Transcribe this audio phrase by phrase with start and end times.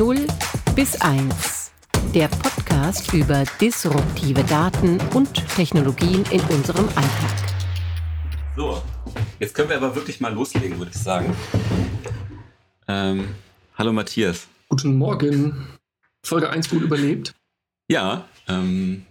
[0.00, 0.26] 0
[0.74, 1.72] bis 1.
[2.14, 7.54] Der Podcast über disruptive Daten und Technologien in unserem Alltag.
[8.56, 8.82] So,
[9.38, 11.36] jetzt können wir aber wirklich mal loslegen, würde ich sagen.
[12.88, 13.34] Ähm,
[13.76, 14.48] hallo Matthias.
[14.70, 15.66] Guten Morgen.
[16.24, 17.34] Folge 1 gut überlebt?
[17.90, 19.04] Ja, ähm,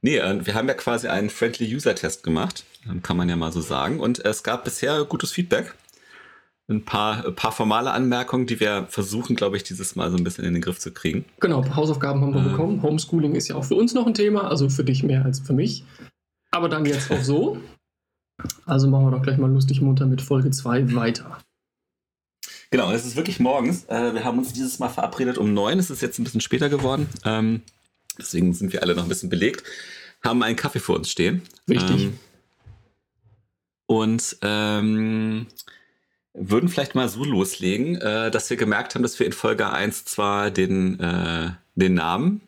[0.00, 3.34] nee, äh, wir haben ja quasi einen Friendly User Test gemacht, ähm, kann man ja
[3.34, 3.98] mal so sagen.
[3.98, 5.74] Und es gab bisher gutes Feedback
[6.68, 10.24] ein paar, ein paar formale Anmerkungen, die wir versuchen, glaube ich, dieses Mal so ein
[10.24, 11.24] bisschen in den Griff zu kriegen.
[11.40, 12.50] Genau, Hausaufgaben haben wir äh.
[12.50, 12.82] bekommen.
[12.82, 15.52] Homeschooling ist ja auch für uns noch ein Thema, also für dich mehr als für
[15.52, 15.84] mich.
[16.50, 17.58] Aber dann jetzt auch so.
[18.64, 21.38] Also machen wir doch gleich mal lustig munter mit Folge 2 weiter.
[22.70, 23.84] Genau, es ist wirklich morgens.
[23.84, 25.78] Äh, wir haben uns dieses Mal verabredet um neun.
[25.78, 27.08] Es ist jetzt ein bisschen später geworden.
[27.24, 27.62] Ähm,
[28.18, 29.62] deswegen sind wir alle noch ein bisschen belegt.
[30.24, 31.42] Haben einen Kaffee vor uns stehen.
[31.66, 32.04] Wichtig.
[32.04, 32.18] Ähm,
[33.86, 35.46] und ähm,
[36.34, 40.04] würden vielleicht mal so loslegen, äh, dass wir gemerkt haben, dass wir in Folge 1
[40.04, 42.40] zwar den, äh, den Namen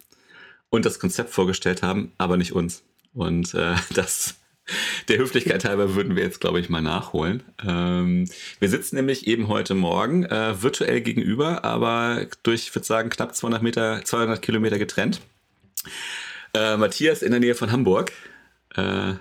[0.71, 2.83] und das Konzept vorgestellt haben, aber nicht uns.
[3.15, 4.35] Und äh, das
[5.09, 7.45] der Höflichkeit halber würden wir jetzt, glaube ich, mal nachholen.
[7.65, 13.09] Ähm, wir sitzen nämlich eben heute Morgen äh, virtuell gegenüber, aber durch, ich würde sagen,
[13.09, 15.21] knapp 200 Meter, 200 Kilometer getrennt.
[16.53, 18.11] Äh, Matthias in der Nähe von Hamburg.
[18.75, 19.15] Äh,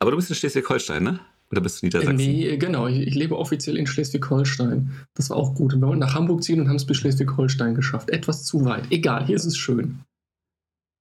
[0.00, 1.20] aber du bist in Schleswig-Holstein, ne?
[1.50, 2.16] Oder bist du Niedersachsen?
[2.16, 2.86] Nee, genau.
[2.88, 4.92] Ich, ich lebe offiziell in Schleswig-Holstein.
[5.14, 5.72] Das war auch gut.
[5.72, 8.10] Und wir wollten nach Hamburg ziehen und haben es bis Schleswig-Holstein geschafft.
[8.10, 8.84] Etwas zu weit.
[8.90, 10.00] Egal, hier ist es schön.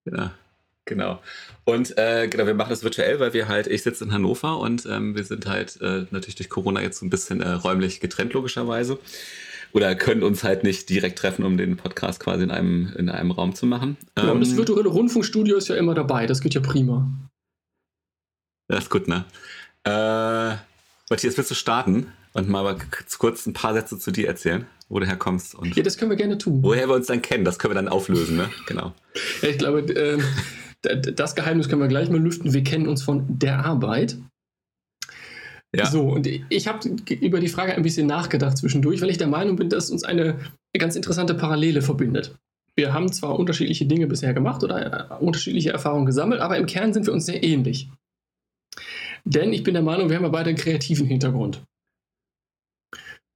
[0.09, 0.31] Ja,
[0.85, 1.19] genau.
[1.65, 4.85] Und äh, genau, wir machen das virtuell, weil wir halt, ich sitze in Hannover und
[4.85, 8.31] ähm, wir sind halt äh, natürlich durch Corona jetzt so ein bisschen äh, räumlich getrennt,
[8.33, 8.99] logischerweise.
[9.73, 13.31] Oder können uns halt nicht direkt treffen, um den Podcast quasi in einem, in einem
[13.31, 13.97] Raum zu machen.
[14.15, 16.25] Genau, ähm, das virtuelle Rundfunkstudio ist ja immer dabei.
[16.25, 17.05] Das geht ja prima.
[18.69, 19.25] Das ist gut, ne?
[19.87, 20.57] Äh,
[21.09, 22.75] Matthias, willst du starten und mal
[23.17, 25.55] kurz ein paar Sätze zu dir erzählen, wo du herkommst?
[25.55, 26.61] Und ja, das können wir gerne tun.
[26.61, 28.49] Woher wir uns dann kennen, das können wir dann auflösen, ne?
[28.67, 28.93] Genau.
[29.41, 30.19] ja, ich glaube, äh,
[30.81, 32.53] das Geheimnis können wir gleich mal lüften.
[32.53, 34.17] Wir kennen uns von der Arbeit.
[35.73, 35.85] Ja.
[35.85, 39.55] So, und ich habe über die Frage ein bisschen nachgedacht zwischendurch, weil ich der Meinung
[39.55, 40.39] bin, dass uns eine
[40.77, 42.35] ganz interessante Parallele verbindet.
[42.75, 46.93] Wir haben zwar unterschiedliche Dinge bisher gemacht oder äh, unterschiedliche Erfahrungen gesammelt, aber im Kern
[46.93, 47.89] sind wir uns sehr ähnlich.
[49.29, 51.63] Denn ich bin der Meinung, wir haben ja beide einen kreativen Hintergrund.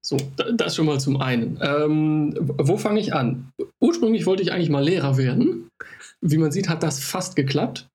[0.02, 0.18] So,
[0.56, 1.60] das schon mal zum einen.
[1.62, 3.52] Ähm, wo fange ich an?
[3.82, 5.70] Ursprünglich wollte ich eigentlich mal Lehrer werden.
[6.22, 7.88] Wie man sieht, hat das fast geklappt.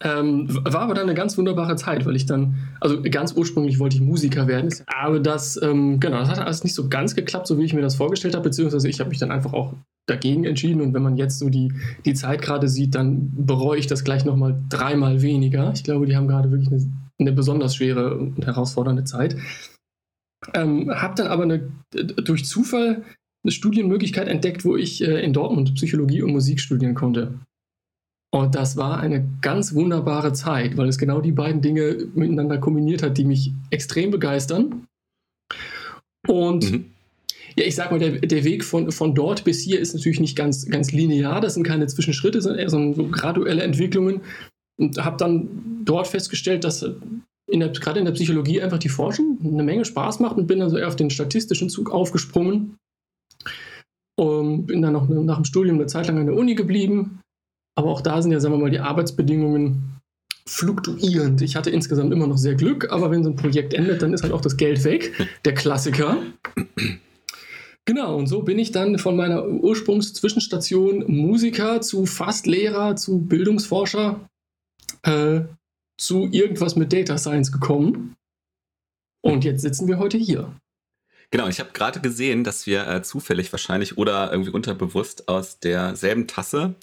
[0.00, 3.96] Ähm, war aber dann eine ganz wunderbare Zeit, weil ich dann, also ganz ursprünglich wollte
[3.96, 7.58] ich Musiker werden, aber das, ähm, genau, das hat alles nicht so ganz geklappt, so
[7.58, 9.74] wie ich mir das vorgestellt habe, beziehungsweise ich habe mich dann einfach auch
[10.06, 11.72] dagegen entschieden und wenn man jetzt so die,
[12.04, 15.72] die Zeit gerade sieht, dann bereue ich das gleich nochmal dreimal weniger.
[15.74, 19.36] Ich glaube, die haben gerade wirklich eine, eine besonders schwere und herausfordernde Zeit.
[20.52, 23.02] Ähm, habe dann aber eine, durch Zufall
[23.44, 27.38] eine Studienmöglichkeit entdeckt, wo ich äh, in Dortmund Psychologie und Musik studieren konnte.
[28.34, 33.00] Und das war eine ganz wunderbare Zeit, weil es genau die beiden Dinge miteinander kombiniert
[33.00, 34.88] hat, die mich extrem begeistern.
[36.26, 36.86] Und mhm.
[37.54, 40.34] ja, ich sag mal, der, der Weg von, von dort bis hier ist natürlich nicht
[40.34, 41.40] ganz, ganz linear.
[41.40, 44.22] Das sind keine Zwischenschritte, sondern so, so graduelle Entwicklungen.
[44.80, 46.84] Und habe dann dort festgestellt, dass
[47.46, 50.58] in der, gerade in der Psychologie einfach die Forschung eine Menge Spaß macht und bin
[50.58, 52.78] dann so eher auf den statistischen Zug aufgesprungen.
[54.18, 57.20] Und bin dann noch nach dem Studium eine Zeit lang an der Uni geblieben,
[57.74, 60.00] aber auch da sind ja, sagen wir mal, die Arbeitsbedingungen
[60.46, 61.40] fluktuierend.
[61.42, 64.22] Ich hatte insgesamt immer noch sehr Glück, aber wenn so ein Projekt endet, dann ist
[64.22, 65.12] halt auch das Geld weg.
[65.44, 66.18] Der Klassiker.
[67.86, 74.28] Genau, und so bin ich dann von meiner Ursprungszwischenstation Musiker zu fast Lehrer zu Bildungsforscher
[75.02, 75.42] äh,
[75.98, 78.16] zu irgendwas mit Data Science gekommen.
[79.22, 80.54] Und jetzt sitzen wir heute hier.
[81.30, 86.26] Genau, ich habe gerade gesehen, dass wir äh, zufällig wahrscheinlich oder irgendwie unterbewusst aus derselben
[86.26, 86.74] Tasse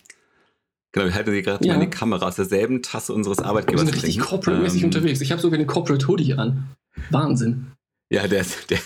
[0.92, 1.78] Genau, wir halten gerade ja.
[1.78, 3.86] die Kamera aus derselben Tasse unseres Arbeitgebers.
[3.86, 5.22] Wir sind richtig corporate-mäßig ähm, unterwegs.
[5.22, 6.68] Ich habe sogar den Corporate Hoodie an.
[7.10, 7.72] Wahnsinn.
[8.10, 8.80] Ja, der, der,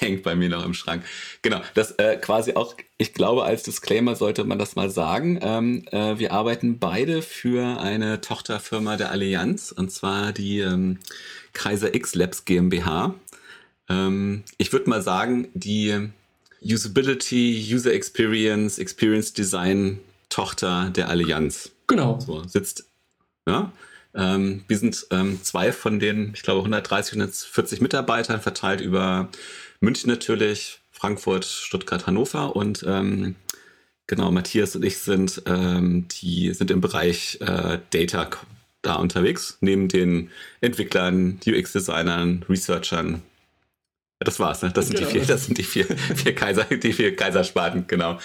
[0.00, 1.02] der hängt bei mir noch im Schrank.
[1.42, 5.40] Genau, das äh, quasi auch, ich glaube, als Disclaimer sollte man das mal sagen.
[5.42, 10.98] Ähm, äh, wir arbeiten beide für eine Tochterfirma der Allianz, und zwar die ähm,
[11.52, 13.14] Kaiser X Labs GmbH.
[13.88, 16.10] Ähm, ich würde mal sagen, die
[16.62, 19.98] Usability, User Experience, Experience Design
[20.30, 21.72] Tochter der Allianz.
[21.86, 22.18] Genau.
[22.20, 22.86] So, sitzt,
[23.46, 23.72] ja.
[24.14, 29.28] Ähm, wir sind ähm, zwei von den, ich glaube, 130, 140 Mitarbeitern verteilt über
[29.80, 33.36] München natürlich, Frankfurt, Stuttgart, Hannover und ähm,
[34.06, 38.30] genau, Matthias und ich sind, ähm, die sind im Bereich äh, Data
[38.82, 40.30] da unterwegs, neben den
[40.60, 43.22] Entwicklern, UX-Designern, Researchern,
[44.22, 44.70] Das war's, ne?
[44.70, 45.08] Das sind genau.
[45.08, 48.18] die vier, das sind die vier, vier Kaiser, die vier Kaiserspaten, genau.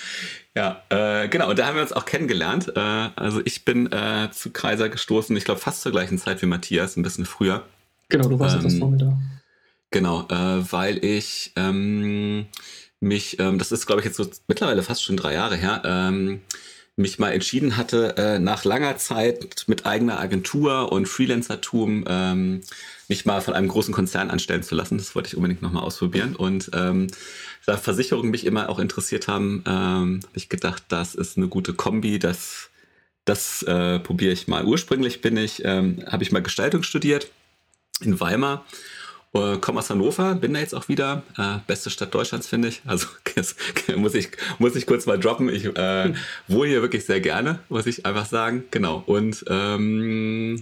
[0.54, 1.50] Ja, äh, genau.
[1.50, 2.74] Und da haben wir uns auch kennengelernt.
[2.76, 6.48] Äh, also ich bin äh, zu Kaiser gestoßen, ich glaube fast zur gleichen Zeit wie
[6.48, 7.64] Matthias, ein bisschen früher.
[8.10, 9.18] Genau, du warst ähm, etwas vor mir da.
[9.92, 12.48] Genau, äh, weil ich ähm,
[13.00, 16.42] mich, ähm, das ist glaube ich jetzt so mittlerweile fast schon drei Jahre her, ähm,
[16.98, 22.62] mich mal entschieden hatte, äh, nach langer Zeit mit eigener Agentur und Freelancertum ähm,
[23.10, 24.98] mich mal von einem großen Konzern anstellen zu lassen.
[24.98, 26.36] Das wollte ich unbedingt nochmal ausprobieren.
[26.36, 27.08] Und ähm,
[27.66, 31.74] da Versicherungen mich immer auch interessiert haben, ähm, habe ich gedacht, das ist eine gute
[31.74, 32.20] Kombi.
[32.20, 32.70] Das,
[33.26, 34.66] das äh, probiere ich mal.
[34.66, 37.30] Ursprünglich bin ich, ähm, habe ich mal Gestaltung studiert
[38.02, 38.66] in Weimar
[39.36, 41.24] äh, komme aus Hannover, bin da jetzt auch wieder.
[41.38, 42.82] Äh, beste Stadt Deutschlands, finde ich.
[42.86, 43.08] Also
[43.96, 44.30] muss ich,
[44.60, 45.50] muss ich kurz mal droppen.
[45.50, 46.14] Ich äh,
[46.48, 48.64] wohne hier wirklich sehr gerne, muss ich einfach sagen.
[48.72, 49.04] Genau.
[49.06, 50.62] Und ähm,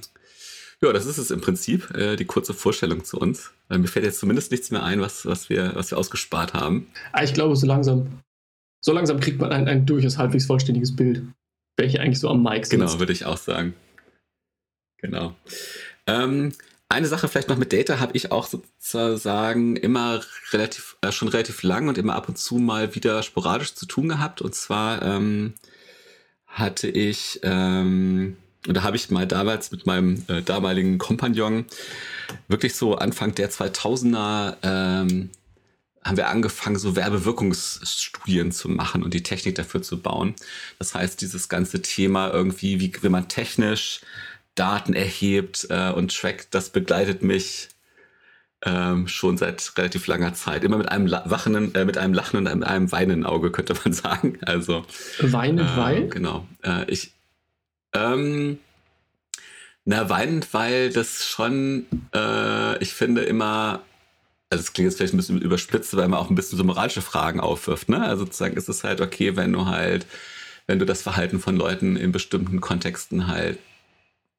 [0.84, 3.52] ja, das ist es im Prinzip, äh, die kurze Vorstellung zu uns.
[3.70, 6.88] Äh, mir fällt jetzt zumindest nichts mehr ein, was, was, wir, was wir ausgespart haben.
[7.14, 8.20] Ah, ich glaube, so langsam,
[8.82, 11.24] so langsam kriegt man ein, ein durchaus halbwegs vollständiges Bild,
[11.78, 12.80] welche eigentlich so am Mic sind.
[12.80, 13.74] Genau, würde ich auch sagen.
[14.98, 15.36] Genau.
[16.06, 16.54] Ähm,
[16.90, 20.22] eine Sache vielleicht noch mit Data habe ich auch sozusagen immer
[20.52, 24.10] relativ, äh, schon relativ lang und immer ab und zu mal wieder sporadisch zu tun
[24.10, 24.42] gehabt.
[24.42, 25.54] Und zwar ähm,
[26.46, 31.66] hatte ich, ähm, und da habe ich mal damals mit meinem äh, damaligen Kompagnon
[32.48, 35.30] wirklich so Anfang der 2000er ähm,
[36.04, 40.36] haben wir angefangen, so Werbewirkungsstudien zu machen und die Technik dafür zu bauen.
[40.80, 44.02] Das heißt, dieses ganze Thema irgendwie, wie will man technisch
[44.56, 47.70] Daten erhebt äh, und trackt, das begleitet mich
[48.66, 50.64] ähm, schon seit relativ langer Zeit.
[50.64, 54.40] Immer mit einem wachenden, äh, mit einem lachenden und einem weinenden Auge, könnte man sagen.
[54.42, 54.86] Also
[55.20, 56.08] weinend, äh, weil?
[56.10, 56.48] Genau.
[56.64, 57.14] Äh, ich
[57.94, 58.60] ähm,
[59.86, 63.82] na, weinend, weil das schon, äh, ich finde immer,
[64.50, 67.02] also es klingt jetzt vielleicht ein bisschen überspitzt, weil man auch ein bisschen so moralische
[67.02, 68.02] Fragen aufwirft, ne?
[68.02, 70.06] Also sozusagen ist es halt okay, wenn du halt,
[70.68, 73.60] wenn du das Verhalten von Leuten in bestimmten Kontexten halt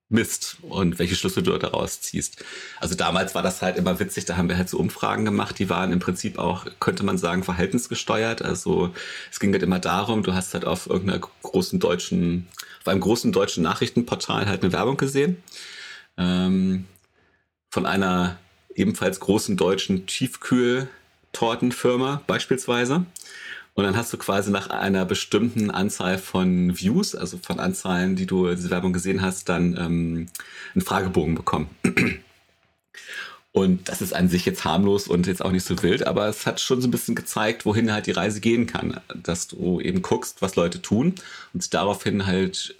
[0.08, 2.44] misst und welche Schlüsse du daraus ziehst.
[2.80, 5.68] Also damals war das halt immer witzig, da haben wir halt so Umfragen gemacht, die
[5.70, 8.42] waren im Prinzip auch, könnte man sagen, verhaltensgesteuert.
[8.42, 8.94] Also
[9.30, 12.48] es ging halt immer darum, du hast halt auf irgendeiner großen deutschen,
[12.84, 15.42] auf einem großen deutschen Nachrichtenportal halt eine Werbung gesehen.
[16.19, 16.84] Ähm,
[17.70, 18.36] von einer
[18.75, 23.06] ebenfalls großen deutschen Tiefkühltortenfirma beispielsweise.
[23.72, 28.26] Und dann hast du quasi nach einer bestimmten Anzahl von Views, also von Anzahlen, die
[28.26, 30.26] du diese Werbung gesehen hast, dann ähm,
[30.75, 31.70] einen Fragebogen bekommen.
[33.54, 36.44] Und das ist an sich jetzt harmlos und jetzt auch nicht so wild, aber es
[36.44, 39.00] hat schon so ein bisschen gezeigt, wohin halt die Reise gehen kann.
[39.14, 41.14] Dass du eben guckst, was Leute tun
[41.52, 42.74] und daraufhin halt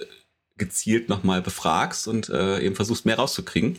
[0.59, 3.77] gezielt nochmal befragst und äh, eben versuchst, mehr rauszukriegen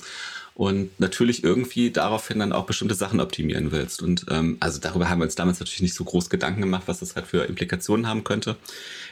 [0.53, 4.01] und natürlich irgendwie daraufhin dann auch bestimmte Sachen optimieren willst.
[4.01, 6.99] Und ähm, also darüber haben wir uns damals natürlich nicht so groß Gedanken gemacht, was
[6.99, 8.55] das halt für Implikationen haben könnte.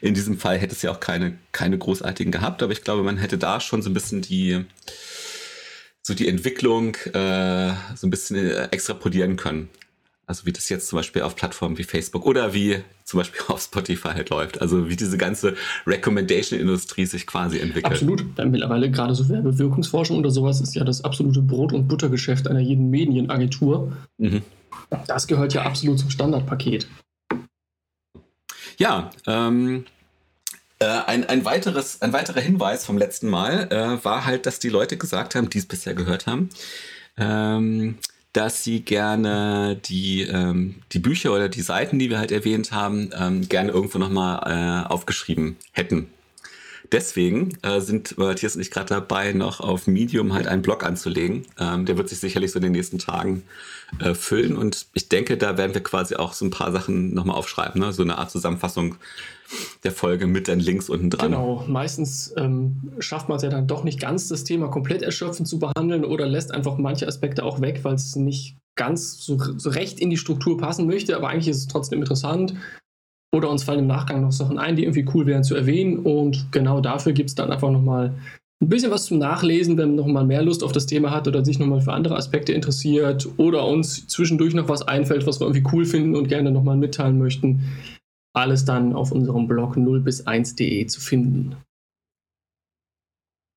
[0.01, 3.17] In diesem Fall hätte es ja auch keine, keine großartigen gehabt, aber ich glaube, man
[3.17, 4.63] hätte da schon so ein bisschen die
[6.05, 9.69] so die Entwicklung äh, so ein bisschen äh, extrapolieren können.
[10.25, 13.61] Also wie das jetzt zum Beispiel auf Plattformen wie Facebook oder wie zum Beispiel auf
[13.61, 14.61] Spotify halt läuft.
[14.61, 15.55] Also wie diese ganze
[15.87, 17.93] Recommendation-Industrie sich quasi entwickelt.
[17.93, 18.25] Absolut.
[18.35, 22.59] Dann mittlerweile gerade so Werbewirkungsforschung oder sowas ist ja das absolute Brot- und Buttergeschäft einer
[22.59, 23.93] jeden Medienagentur.
[24.17, 24.41] Mhm.
[25.07, 26.87] Das gehört ja absolut zum Standardpaket.
[28.77, 29.85] Ja, ähm,
[30.83, 34.69] äh, ein, ein, weiteres, ein weiterer Hinweis vom letzten Mal äh, war halt, dass die
[34.69, 36.49] Leute gesagt haben, die es bisher gehört haben,
[37.17, 37.97] ähm,
[38.33, 43.11] dass sie gerne die, ähm, die Bücher oder die Seiten, die wir halt erwähnt haben,
[43.17, 46.09] ähm, gerne irgendwo nochmal äh, aufgeschrieben hätten.
[46.91, 51.45] Deswegen äh, sind Matthias und ich gerade dabei, noch auf Medium halt einen Blog anzulegen.
[51.59, 53.43] Ähm, der wird sich sicherlich so in den nächsten Tagen
[53.99, 57.35] äh, füllen und ich denke, da werden wir quasi auch so ein paar Sachen nochmal
[57.35, 57.93] aufschreiben, ne?
[57.93, 58.95] so eine Art Zusammenfassung
[59.83, 61.31] der Folge mit den Links unten dran.
[61.31, 65.47] Genau, meistens ähm, schafft man es ja dann doch nicht ganz, das Thema komplett erschöpfend
[65.47, 69.69] zu behandeln oder lässt einfach manche Aspekte auch weg, weil es nicht ganz so, so,
[69.69, 72.55] recht in die Struktur passen möchte, aber eigentlich ist es trotzdem interessant.
[73.33, 75.99] Oder uns fallen im Nachgang noch Sachen ein, die irgendwie cool wären zu erwähnen.
[75.99, 78.13] Und genau dafür gibt es dann einfach nochmal
[78.61, 81.43] ein bisschen was zum Nachlesen, wenn man nochmal mehr Lust auf das Thema hat oder
[81.43, 85.67] sich nochmal für andere Aspekte interessiert oder uns zwischendurch noch was einfällt, was wir irgendwie
[85.73, 87.63] cool finden und gerne nochmal mitteilen möchten.
[88.35, 91.55] Alles dann auf unserem Blog 0 bis 1.de zu finden.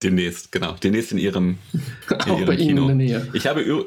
[0.02, 0.72] Demnächst, genau.
[0.82, 1.80] Demnächst in Ihrem, in
[2.20, 2.82] Auch ihrem bei Ihnen Kino.
[2.82, 3.28] in der Nähe.
[3.32, 3.62] Ich habe,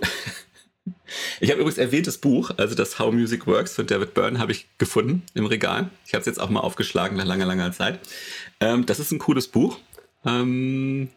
[1.40, 4.68] ich habe übrigens erwähntes Buch, also das How Music Works von David Byrne, habe ich
[4.78, 5.90] gefunden im Regal.
[6.06, 8.00] Ich habe es jetzt auch mal aufgeschlagen nach langer, langer Zeit.
[8.60, 9.80] Ähm, das ist ein cooles Buch.
[10.26, 11.10] Ähm,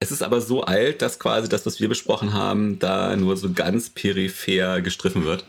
[0.00, 3.52] es ist aber so alt, dass quasi das, was wir besprochen haben, da nur so
[3.52, 5.44] ganz peripher gestriffen wird.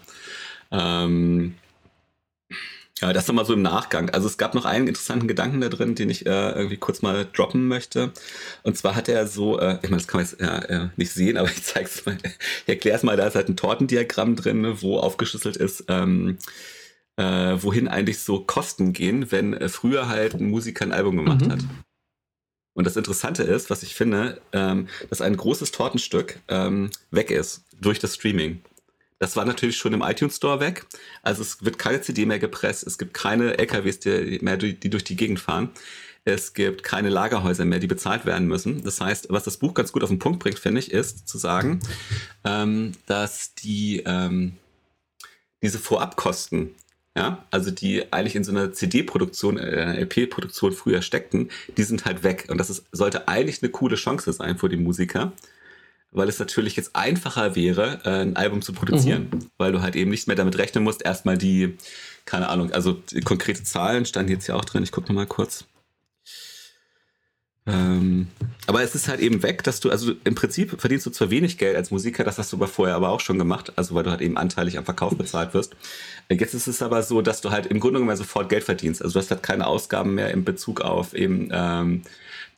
[0.72, 1.56] Ähm,
[3.02, 4.10] ja, das nochmal so im Nachgang.
[4.12, 7.28] Also es gab noch einen interessanten Gedanken da drin, den ich äh, irgendwie kurz mal
[7.34, 8.14] droppen möchte.
[8.64, 11.38] Und zwar hat er so, äh, ich meine, das kann man jetzt äh, nicht sehen,
[11.38, 14.82] aber ich zeige es mal, ich erkläre es mal, da ist halt ein Tortendiagramm drin,
[14.82, 16.38] wo aufgeschlüsselt ist, ähm,
[17.18, 21.46] äh, wohin eigentlich so Kosten gehen, wenn äh, früher halt ein Musiker ein Album gemacht
[21.46, 21.52] mhm.
[21.52, 21.60] hat.
[22.76, 27.64] Und das Interessante ist, was ich finde, ähm, dass ein großes Tortenstück ähm, weg ist
[27.80, 28.62] durch das Streaming.
[29.20, 30.86] Das war natürlich schon im iTunes Store weg.
[31.24, 35.04] Also es wird keine CD mehr gepresst, es gibt keine LKWs die, mehr, die durch
[35.04, 35.70] die Gegend fahren.
[36.28, 38.84] Es gibt keine Lagerhäuser mehr, die bezahlt werden müssen.
[38.84, 41.38] Das heißt, was das Buch ganz gut auf den Punkt bringt, finde ich, ist zu
[41.38, 41.80] sagen,
[42.44, 44.58] ähm, dass die ähm,
[45.62, 46.74] diese Vorabkosten,
[47.16, 52.24] ja, also die eigentlich in so einer CD-Produktion, äh, LP-Produktion früher steckten, die sind halt
[52.24, 52.48] weg.
[52.50, 55.32] Und das ist, sollte eigentlich eine coole Chance sein für die Musiker
[56.12, 59.50] weil es natürlich jetzt einfacher wäre, äh, ein Album zu produzieren, mhm.
[59.58, 61.78] weil du halt eben nicht mehr damit rechnen musst, erstmal die,
[62.26, 65.66] keine Ahnung, also konkrete Zahlen standen jetzt hier auch drin, ich gucke nochmal kurz.
[67.68, 68.28] Ähm,
[68.68, 71.58] aber es ist halt eben weg, dass du, also im Prinzip verdienst du zwar wenig
[71.58, 74.12] Geld als Musiker, das hast du aber vorher aber auch schon gemacht, also weil du
[74.12, 75.76] halt eben anteilig am Verkauf bezahlt wirst.
[76.30, 79.02] Jetzt ist es aber so, dass du halt im Grunde genommen sofort Geld verdienst.
[79.02, 82.04] Also du hast halt keine Ausgaben mehr in Bezug auf eben ähm,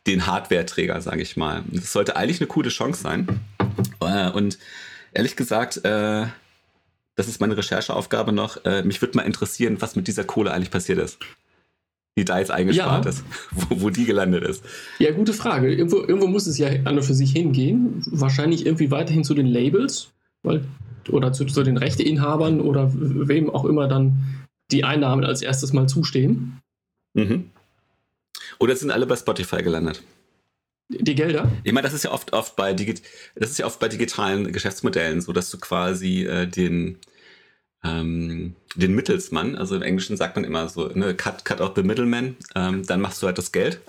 [0.08, 1.64] den Hardware-Träger, sage ich mal.
[1.68, 3.40] Das sollte eigentlich eine coole Chance sein.
[4.02, 4.58] Äh, und
[5.14, 6.26] ehrlich gesagt, äh,
[7.16, 8.64] das ist meine Rechercheaufgabe noch.
[8.66, 11.18] Äh, mich würde mal interessieren, was mit dieser Kohle eigentlich passiert ist.
[12.18, 13.12] Die da jetzt eingespart ja.
[13.12, 14.66] ist, wo, wo, die gelandet ist.
[15.00, 15.72] Ja, gute Frage.
[15.72, 18.02] Irgendwo, irgendwo muss es ja an und für sich hingehen.
[18.08, 20.10] Wahrscheinlich irgendwie weiterhin zu den Labels,
[20.42, 20.66] weil,
[21.10, 25.88] oder zu, zu den Rechteinhabern oder wem auch immer dann die Einnahmen als erstes mal
[25.88, 26.60] zustehen.
[27.14, 27.52] Mhm.
[28.60, 30.02] Oder sind alle bei Spotify gelandet?
[30.90, 31.52] Die Gelder?
[31.64, 32.96] Ich meine, das ist ja oft, oft bei Digi
[33.36, 36.98] das ist ja oft bei digitalen Geschäftsmodellen so, dass du quasi äh, den,
[37.84, 41.84] ähm, den Mittelsmann, also im Englischen sagt man immer so, ne, cut, cut out the
[41.84, 43.80] middleman, ähm, dann machst du halt das Geld.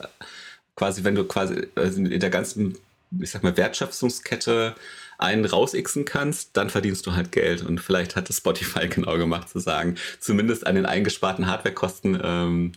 [0.77, 2.79] Quasi, wenn du quasi also in der ganzen,
[3.21, 4.75] ich sag mal, Wertschöpfungskette
[5.19, 7.65] einen rausixen kannst, dann verdienst du halt Geld.
[7.65, 12.73] Und vielleicht hat das Spotify genau gemacht, zu sagen, zumindest an den eingesparten Hardwarekosten ähm,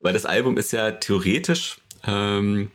[0.00, 2.70] weil das Album ist ja theoretisch, ähm,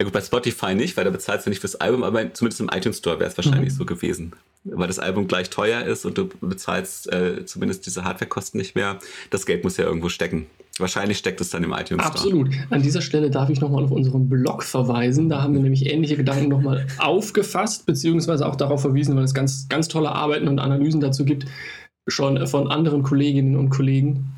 [0.00, 2.68] ja gut, bei Spotify nicht, weil da bezahlst du nicht fürs Album, aber zumindest im
[2.72, 3.76] iTunes Store wäre es wahrscheinlich mhm.
[3.76, 4.32] so gewesen.
[4.64, 8.98] Weil das Album gleich teuer ist und du bezahlst äh, zumindest diese Hardwarekosten nicht mehr.
[9.30, 10.46] Das Geld muss ja irgendwo stecken.
[10.78, 12.06] Wahrscheinlich steckt es dann im iTunes Store.
[12.06, 12.50] Absolut.
[12.70, 15.28] An dieser Stelle darf ich nochmal auf unseren Blog verweisen.
[15.28, 19.68] Da haben wir nämlich ähnliche Gedanken nochmal aufgefasst, beziehungsweise auch darauf verwiesen, weil es ganz,
[19.68, 21.46] ganz tolle Arbeiten und Analysen dazu gibt,
[22.08, 24.34] schon von anderen Kolleginnen und Kollegen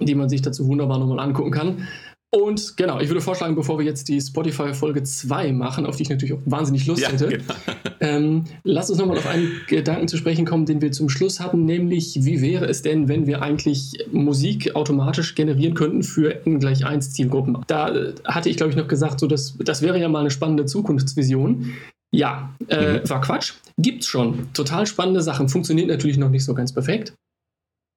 [0.00, 1.88] die man sich dazu wunderbar nochmal angucken kann.
[2.34, 6.08] Und genau, ich würde vorschlagen, bevor wir jetzt die Spotify-Folge 2 machen, auf die ich
[6.08, 7.54] natürlich auch wahnsinnig Lust ja, hätte, genau.
[8.00, 11.64] ähm, lass uns nochmal auf einen Gedanken zu sprechen kommen, den wir zum Schluss hatten,
[11.64, 16.84] nämlich wie wäre es denn, wenn wir eigentlich Musik automatisch generieren könnten für N gleich
[16.84, 17.58] 1 Zielgruppen?
[17.68, 20.32] Da äh, hatte ich, glaube ich, noch gesagt, so dass, das wäre ja mal eine
[20.32, 21.72] spannende Zukunftsvision.
[22.12, 23.10] Ja, äh, mhm.
[23.10, 23.52] war Quatsch.
[23.78, 24.52] Gibt's schon.
[24.54, 25.48] Total spannende Sachen.
[25.48, 27.14] Funktioniert natürlich noch nicht so ganz perfekt.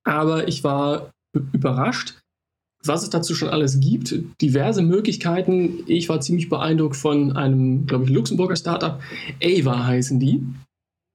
[0.04, 1.10] Aber ich war
[1.54, 2.20] überrascht,
[2.84, 4.16] was es dazu schon alles gibt.
[4.42, 5.84] Diverse Möglichkeiten.
[5.88, 9.02] Ich war ziemlich beeindruckt von einem, glaube ich, Luxemburger Startup.
[9.44, 10.44] Ava heißen die,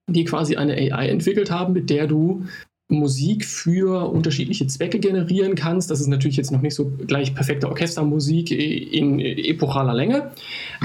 [0.09, 2.45] die quasi eine AI entwickelt haben, mit der du
[2.92, 5.90] Musik für unterschiedliche Zwecke generieren kannst.
[5.90, 10.33] Das ist natürlich jetzt noch nicht so gleich perfekte Orchestermusik in epochaler Länge,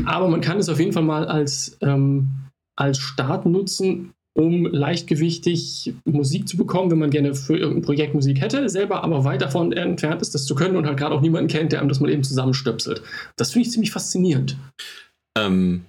[0.06, 2.30] aber man kann es auf jeden Fall mal als, ähm,
[2.78, 8.40] als Start nutzen, um leichtgewichtig Musik zu bekommen, wenn man gerne für irgendein Projekt Musik
[8.40, 11.50] hätte, selber aber weit davon entfernt ist, das zu können und halt gerade auch niemanden
[11.50, 13.02] kennt, der einem das mal eben zusammenstöpselt.
[13.36, 14.56] Das finde ich ziemlich faszinierend.
[15.36, 15.86] Ähm,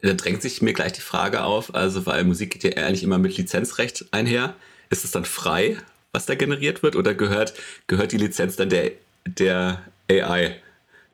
[0.00, 3.18] da drängt sich mir gleich die Frage auf, also weil Musik geht ja eigentlich immer
[3.18, 4.54] mit Lizenzrecht einher.
[4.88, 5.76] Ist es dann frei,
[6.12, 7.52] was da generiert wird, oder gehört,
[7.88, 8.92] gehört die Lizenz dann der,
[9.26, 10.56] der AI,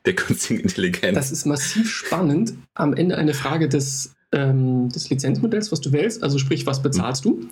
[0.07, 1.17] der künstlichen Intelligenz?
[1.17, 2.55] Das ist massiv spannend.
[2.75, 6.23] Am Ende eine Frage des ähm, des Lizenzmodells, was du wählst.
[6.23, 7.31] Also sprich, was bezahlst mhm.
[7.31, 7.49] du?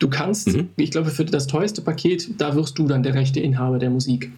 [0.00, 0.70] Du kannst, mhm.
[0.76, 4.32] ich glaube, für das teuerste Paket, da wirst du dann der rechte Inhaber der Musik.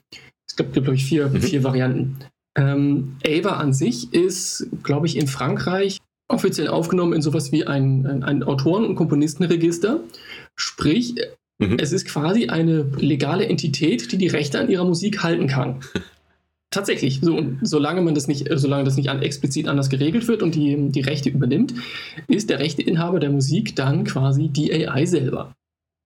[0.48, 1.40] Es gibt, glaube ich, vier, mhm.
[1.40, 2.18] vier Varianten.
[2.56, 5.98] Ähm, Ava an sich ist, glaube ich, in Frankreich
[6.28, 10.00] offiziell aufgenommen in sowas wie ein, ein, ein Autoren- und Komponistenregister.
[10.56, 11.14] Sprich,
[11.58, 11.78] mhm.
[11.78, 15.80] es ist quasi eine legale Entität, die die Rechte an ihrer Musik halten kann.
[16.70, 20.54] Tatsächlich, so, solange man das nicht, solange das nicht an, explizit anders geregelt wird und
[20.54, 21.74] die, die Rechte übernimmt,
[22.28, 25.54] ist der Rechteinhaber der Musik dann quasi die AI selber.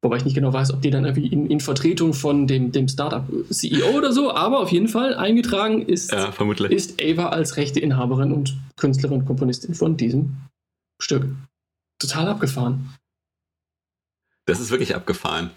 [0.02, 2.88] Wobei ich nicht genau weiß, ob die dann irgendwie in, in Vertretung von dem, dem
[2.88, 6.32] Startup-CEO oder so, aber auf jeden Fall eingetragen ist, ja,
[6.68, 10.36] ist Ava als Rechteinhaberin und Künstlerin und Komponistin von diesem
[10.98, 11.26] Stück.
[11.98, 12.94] Total abgefahren.
[14.46, 15.50] Das ist wirklich abgefahren.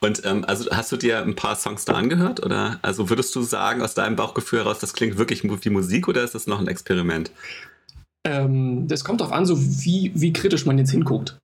[0.00, 2.44] Und ähm, also hast du dir ein paar Songs da angehört?
[2.44, 6.22] Oder also würdest du sagen, aus deinem Bauchgefühl heraus, das klingt wirklich wie Musik oder
[6.22, 7.30] ist das noch ein Experiment?
[8.26, 11.38] Ähm, das kommt darauf an, so wie, wie kritisch man jetzt hinguckt.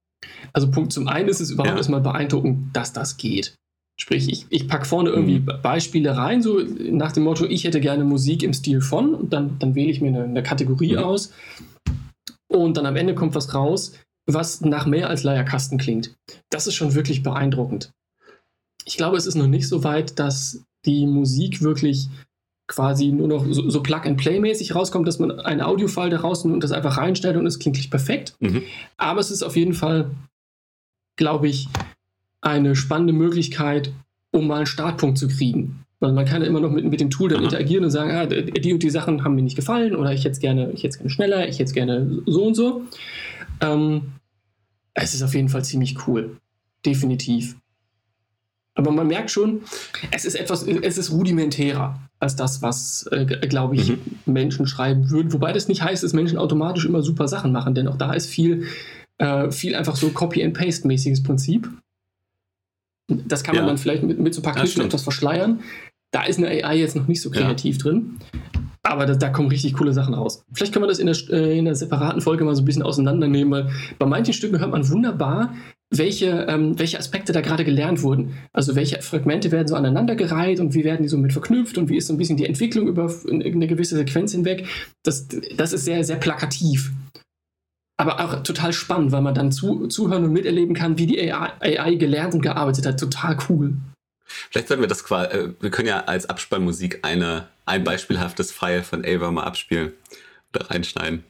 [0.52, 1.76] Also Punkt zum einen ist es überhaupt ja.
[1.76, 3.54] erstmal beeindruckend, dass das geht.
[4.00, 5.62] Sprich, ich, ich packe vorne irgendwie mhm.
[5.62, 9.58] Beispiele rein, so nach dem Motto, ich hätte gerne Musik im Stil von und dann,
[9.58, 10.98] dann wähle ich mir eine, eine Kategorie mhm.
[10.98, 11.32] aus
[12.48, 13.92] und dann am Ende kommt was raus,
[14.26, 16.14] was nach mehr als Leierkasten klingt.
[16.50, 17.92] Das ist schon wirklich beeindruckend.
[18.84, 22.08] Ich glaube, es ist noch nicht so weit, dass die Musik wirklich
[22.66, 26.72] quasi nur noch so, so Plug-and-Play-mäßig rauskommt, dass man einen Audiofile da rausnimmt und das
[26.72, 28.34] einfach reinstellt und es klingt perfekt.
[28.40, 28.62] Mhm.
[28.96, 30.10] Aber es ist auf jeden Fall,
[31.16, 31.68] glaube ich,
[32.40, 33.92] eine spannende Möglichkeit,
[34.30, 35.84] um mal einen Startpunkt zu kriegen.
[36.00, 37.44] Weil man kann ja immer noch mit, mit dem Tool dann Aha.
[37.44, 40.32] interagieren und sagen, ah, die und die Sachen haben mir nicht gefallen oder ich hätte
[40.32, 42.82] es gerne, gerne schneller, ich hätte es gerne so und so.
[43.60, 44.12] Ähm,
[44.94, 46.36] es ist auf jeden Fall ziemlich cool.
[46.84, 47.56] Definitiv.
[48.74, 49.62] Aber man merkt schon,
[50.10, 53.98] es ist etwas, es ist rudimentärer als das, was, äh, glaube ich, mhm.
[54.26, 55.32] Menschen schreiben würden.
[55.32, 58.30] Wobei das nicht heißt, dass Menschen automatisch immer super Sachen machen, denn auch da ist
[58.30, 58.66] viel,
[59.18, 61.68] äh, viel einfach so Copy-and-Paste-mäßiges Prinzip.
[63.08, 63.68] Das kann man ja.
[63.68, 65.60] dann vielleicht mit, mit so ein paar Kniffeln etwas verschleiern.
[66.12, 67.82] Da ist eine AI jetzt noch nicht so kreativ ja.
[67.82, 68.18] drin.
[68.84, 70.44] Aber da, da, kommen richtig coole Sachen raus.
[70.52, 72.82] Vielleicht können wir das in der, äh, in der separaten Folge mal so ein bisschen
[72.82, 75.54] auseinandernehmen, weil bei manchen Stücken hört man wunderbar,
[75.92, 78.38] welche, ähm, welche Aspekte da gerade gelernt wurden.
[78.52, 81.98] Also welche Fragmente werden so aneinandergereiht und wie werden die so mit verknüpft und wie
[81.98, 84.66] ist so ein bisschen die Entwicklung über eine gewisse Sequenz hinweg.
[85.02, 86.92] Das, das ist sehr, sehr plakativ.
[87.98, 91.52] Aber auch total spannend, weil man dann zu, zuhören und miterleben kann, wie die AI,
[91.60, 92.98] AI gelernt und gearbeitet hat.
[92.98, 93.74] Total cool.
[94.50, 98.82] Vielleicht sollten wir das quasi, äh, wir können ja als Abspannmusik eine, ein beispielhaftes File
[98.82, 99.92] von Ava mal abspielen
[100.54, 101.22] oder reinschneiden.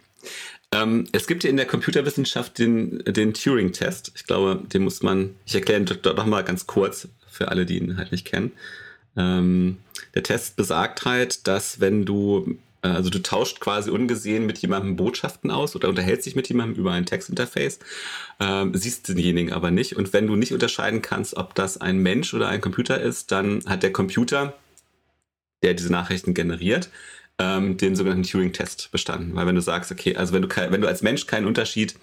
[0.72, 4.12] Ähm, es gibt ja in der Computerwissenschaft den, den Turing-Test.
[4.16, 7.66] Ich glaube, den muss man, ich erkläre ihn doch noch mal ganz kurz für alle,
[7.66, 8.52] die ihn halt nicht kennen.
[9.16, 9.78] Ähm,
[10.14, 14.96] der Test besagt halt, dass wenn du, äh, also du tauscht quasi ungesehen mit jemandem
[14.96, 17.78] Botschaften aus oder unterhältst dich mit jemandem über ein Textinterface,
[18.38, 19.96] äh, siehst denjenigen aber nicht.
[19.96, 23.62] Und wenn du nicht unterscheiden kannst, ob das ein Mensch oder ein Computer ist, dann
[23.66, 24.54] hat der Computer,
[25.62, 26.88] der diese Nachrichten generiert,
[27.38, 29.34] ähm, den sogenannten Turing-Test bestanden.
[29.34, 31.96] Weil wenn du sagst, okay, also wenn du, wenn du als Mensch keinen Unterschied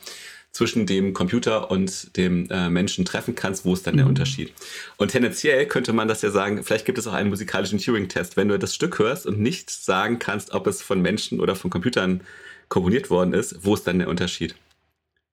[0.52, 4.10] zwischen dem Computer und dem äh, Menschen treffen kannst, wo ist dann der mhm.
[4.10, 4.52] Unterschied?
[4.98, 8.36] Und tendenziell könnte man das ja sagen, vielleicht gibt es auch einen musikalischen Turing-Test.
[8.36, 11.70] Wenn du das Stück hörst und nicht sagen kannst, ob es von Menschen oder von
[11.70, 12.22] Computern
[12.68, 14.56] komponiert worden ist, wo ist dann der Unterschied?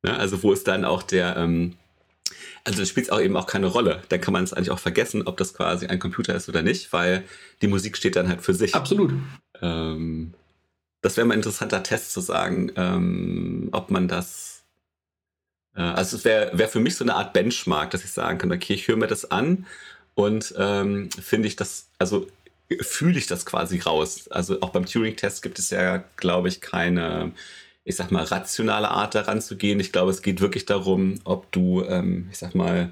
[0.04, 1.74] Ja, also wo ist dann auch der, ähm,
[2.64, 4.02] also das spielt auch eben auch keine Rolle.
[4.08, 6.92] Dann kann man es eigentlich auch vergessen, ob das quasi ein Computer ist oder nicht,
[6.92, 7.24] weil
[7.62, 8.74] die Musik steht dann halt für sich.
[8.74, 9.12] Absolut.
[9.62, 10.34] Ähm,
[11.02, 14.64] das wäre mal ein interessanter Test zu sagen, ähm, ob man das.
[15.74, 18.52] Äh, also es wäre wär für mich so eine Art Benchmark, dass ich sagen kann,
[18.52, 19.66] okay, ich höre mir das an
[20.14, 22.26] und ähm, finde ich das, also
[22.80, 24.28] fühle ich das quasi raus.
[24.28, 27.32] Also auch beim Turing-Test gibt es ja, glaube ich, keine,
[27.84, 29.78] ich sag mal, rationale Art daran zu gehen.
[29.78, 32.90] Ich glaube, es geht wirklich darum, ob du, ähm, ich sag mal,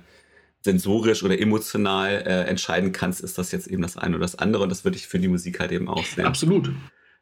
[0.65, 4.63] sensorisch oder emotional äh, entscheiden kannst, ist das jetzt eben das eine oder das andere.
[4.63, 6.25] Und das würde ich für die Musik halt eben auch sehen.
[6.25, 6.73] Absolut.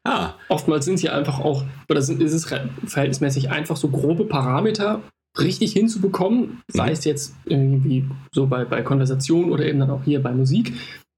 [0.05, 0.33] Ah.
[0.49, 5.01] Oftmals sind sie einfach auch, oder sind, ist es verhältnismäßig einfach, so grobe Parameter
[5.37, 6.91] richtig hinzubekommen, sei mhm.
[6.91, 10.73] es jetzt irgendwie so bei, bei Konversation oder eben dann auch hier bei Musik.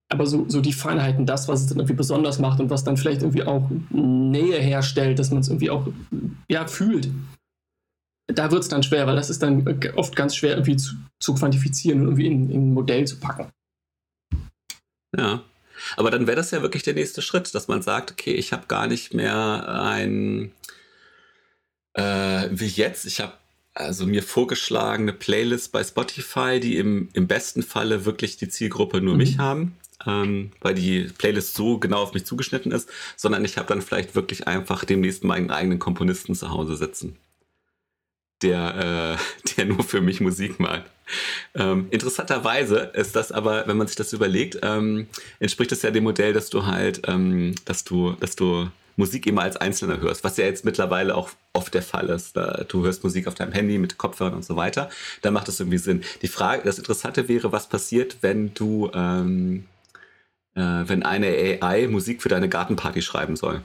[0.10, 2.96] Aber so, so die Feinheiten, das, was es dann irgendwie besonders macht und was dann
[2.96, 5.88] vielleicht irgendwie auch Nähe herstellt, dass man es irgendwie auch
[6.48, 7.10] ja, fühlt
[8.28, 11.36] da wird es dann schwer, weil das ist dann oft ganz schwer irgendwie zu, zu
[11.36, 13.52] quantifizieren und irgendwie in, in ein Modell zu packen.
[15.16, 15.44] Ja.
[15.98, 18.68] Aber dann wäre das ja wirklich der nächste Schritt, dass man sagt, okay, ich habe
[18.68, 20.52] gar nicht mehr ein,
[21.94, 23.34] äh, wie jetzt, ich habe
[23.74, 29.14] also mir vorgeschlagene Playlist bei Spotify, die im, im besten Falle wirklich die Zielgruppe nur
[29.14, 29.18] mhm.
[29.20, 33.68] mich haben, ähm, weil die Playlist so genau auf mich zugeschnitten ist, sondern ich habe
[33.68, 37.18] dann vielleicht wirklich einfach demnächst meinen eigenen Komponisten zu Hause sitzen
[38.42, 39.18] der,
[39.48, 40.84] äh, der nur für mich Musik macht.
[41.54, 45.08] Ähm, interessanterweise ist das aber, wenn man sich das überlegt, ähm,
[45.40, 49.42] entspricht das ja dem Modell, dass du halt, ähm, dass du, dass du Musik immer
[49.42, 52.38] als Einzelner hörst, was ja jetzt mittlerweile auch oft der Fall ist.
[52.70, 54.90] Du hörst Musik auf deinem Handy mit Kopfhörern und so weiter.
[55.22, 56.02] Da macht das irgendwie Sinn.
[56.22, 59.66] Die Frage, das Interessante wäre, was passiert, wenn du, ähm,
[60.56, 63.62] äh, wenn eine AI Musik für deine Gartenparty schreiben soll.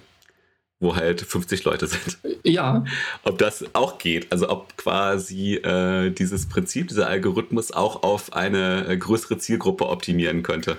[0.81, 2.19] Wo halt 50 Leute sind.
[2.43, 2.85] Ja.
[3.23, 8.87] Ob das auch geht, also ob quasi äh, dieses Prinzip, dieser Algorithmus auch auf eine
[8.89, 10.79] äh, größere Zielgruppe optimieren könnte.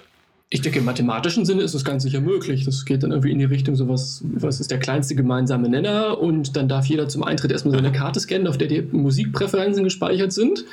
[0.50, 2.66] Ich denke, im mathematischen Sinne ist das ganz sicher möglich.
[2.66, 6.20] Das geht dann irgendwie in die Richtung, so was, was ist der kleinste gemeinsame Nenner
[6.20, 10.34] und dann darf jeder zum Eintritt erstmal seine Karte scannen, auf der die Musikpräferenzen gespeichert
[10.34, 10.66] sind.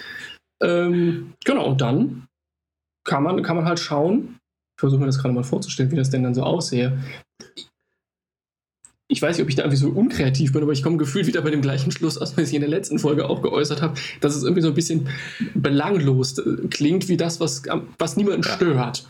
[0.61, 2.27] Ähm, genau, und dann
[3.05, 4.39] kann man, kann man halt schauen,
[4.77, 6.99] ich versuche mir das gerade mal vorzustellen, wie das denn dann so aussehe.
[9.11, 11.41] Ich weiß nicht, ob ich da irgendwie so unkreativ bin, aber ich komme gefühlt wieder
[11.41, 14.37] bei dem gleichen Schluss aus, was ich in der letzten Folge auch geäußert habe, dass
[14.37, 15.09] es irgendwie so ein bisschen
[15.55, 17.63] belanglos äh, klingt, wie das, was,
[17.99, 18.55] was niemanden ja.
[18.55, 19.09] stört.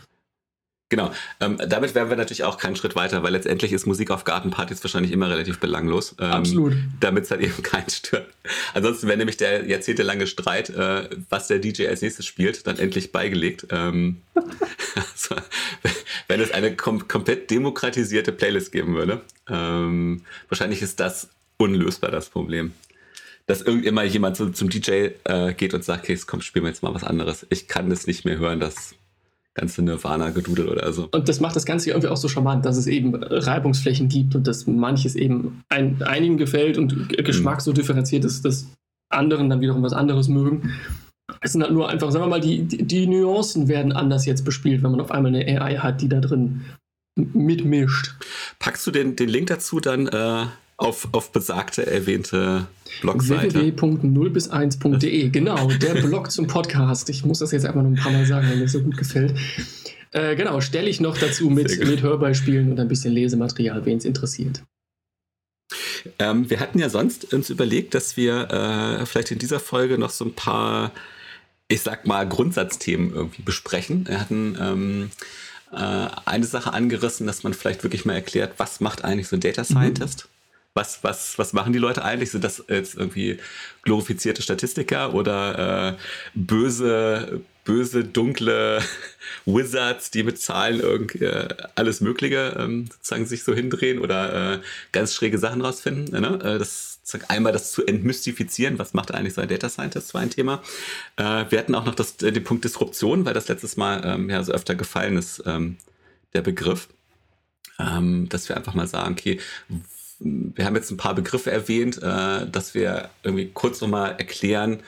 [0.89, 1.11] Genau.
[1.39, 4.83] Ähm, damit wären wir natürlich auch keinen Schritt weiter, weil letztendlich ist Musik auf Gartenpartys
[4.83, 6.15] wahrscheinlich immer relativ belanglos.
[6.19, 6.73] Ähm, Absolut.
[6.99, 8.27] Damit es halt eben keinen stört.
[8.73, 13.11] Ansonsten wäre nämlich der jahrzehntelange Streit, äh, was der DJ als nächstes spielt, dann endlich
[13.11, 13.67] beigelegt.
[13.69, 15.35] Ähm, also,
[16.27, 19.21] wenn es eine kom komplett demokratisierte Playlist geben würde.
[19.47, 22.73] Ähm, wahrscheinlich ist das unlösbar, das Problem
[23.45, 26.83] dass irgendimmer jemand so zum DJ äh, geht und sagt, okay, komm, spielen wir jetzt
[26.83, 27.47] mal was anderes.
[27.49, 28.93] Ich kann das nicht mehr hören, das
[29.59, 31.09] ganze Nirvana-Gedudel oder so.
[31.11, 34.47] Und das macht das Ganze irgendwie auch so charmant, dass es eben Reibungsflächen gibt und
[34.47, 37.61] dass manches eben ein, einigen gefällt und Geschmack mhm.
[37.61, 38.67] so differenziert ist, dass
[39.09, 40.73] anderen dann wiederum was anderes mögen.
[41.41, 44.45] Es sind halt nur einfach, sagen wir mal, die, die, die Nuancen werden anders jetzt
[44.45, 46.61] bespielt, wenn man auf einmal eine AI hat, die da drin
[47.15, 48.15] mitmischt.
[48.59, 50.45] Packst du den, den Link dazu dann äh,
[50.79, 52.67] auf, auf besagte erwähnte
[53.01, 53.53] Blogseite.
[53.53, 57.09] www.0 bis 1.de, genau, der Blog zum Podcast.
[57.09, 59.35] Ich muss das jetzt einfach noch ein paar Mal sagen, weil mir so gut gefällt.
[60.11, 64.05] Äh, genau, stelle ich noch dazu mit, mit Hörbeispielen und ein bisschen Lesematerial, wen es
[64.05, 64.63] interessiert.
[66.17, 70.09] Ähm, wir hatten ja sonst uns überlegt, dass wir äh, vielleicht in dieser Folge noch
[70.09, 70.91] so ein paar,
[71.67, 74.07] ich sag mal, Grundsatzthemen irgendwie besprechen.
[74.07, 75.11] Wir hatten ähm,
[75.73, 79.41] äh, eine Sache angerissen, dass man vielleicht wirklich mal erklärt, was macht eigentlich so ein
[79.41, 80.25] Data Scientist?
[80.25, 80.38] Mhm
[80.79, 82.31] was, was, was machen die Leute eigentlich?
[82.31, 83.37] Sind das jetzt irgendwie
[83.83, 85.97] glorifizierte Statistiker oder äh,
[86.33, 88.81] böse, böse, dunkle
[89.45, 94.59] Wizards, die mit Zahlen irgendwie äh, alles Mögliche ähm, sozusagen sich so hindrehen oder äh,
[94.93, 96.19] ganz schräge Sachen rausfinden?
[96.19, 96.39] Ne?
[96.41, 96.87] Äh, das
[97.27, 100.61] einmal das zu entmystifizieren, was macht eigentlich so ein Data Scientist, war ein Thema.
[101.17, 104.43] Äh, wir hatten auch noch das, den Punkt Disruption, weil das letztes Mal ähm, ja
[104.43, 105.77] so öfter gefallen ist, ähm,
[106.33, 106.87] der Begriff.
[107.79, 109.39] Ähm, dass wir einfach mal sagen, okay,
[110.19, 114.79] wir haben jetzt ein paar Begriffe erwähnt, äh, dass wir irgendwie kurz nochmal erklären,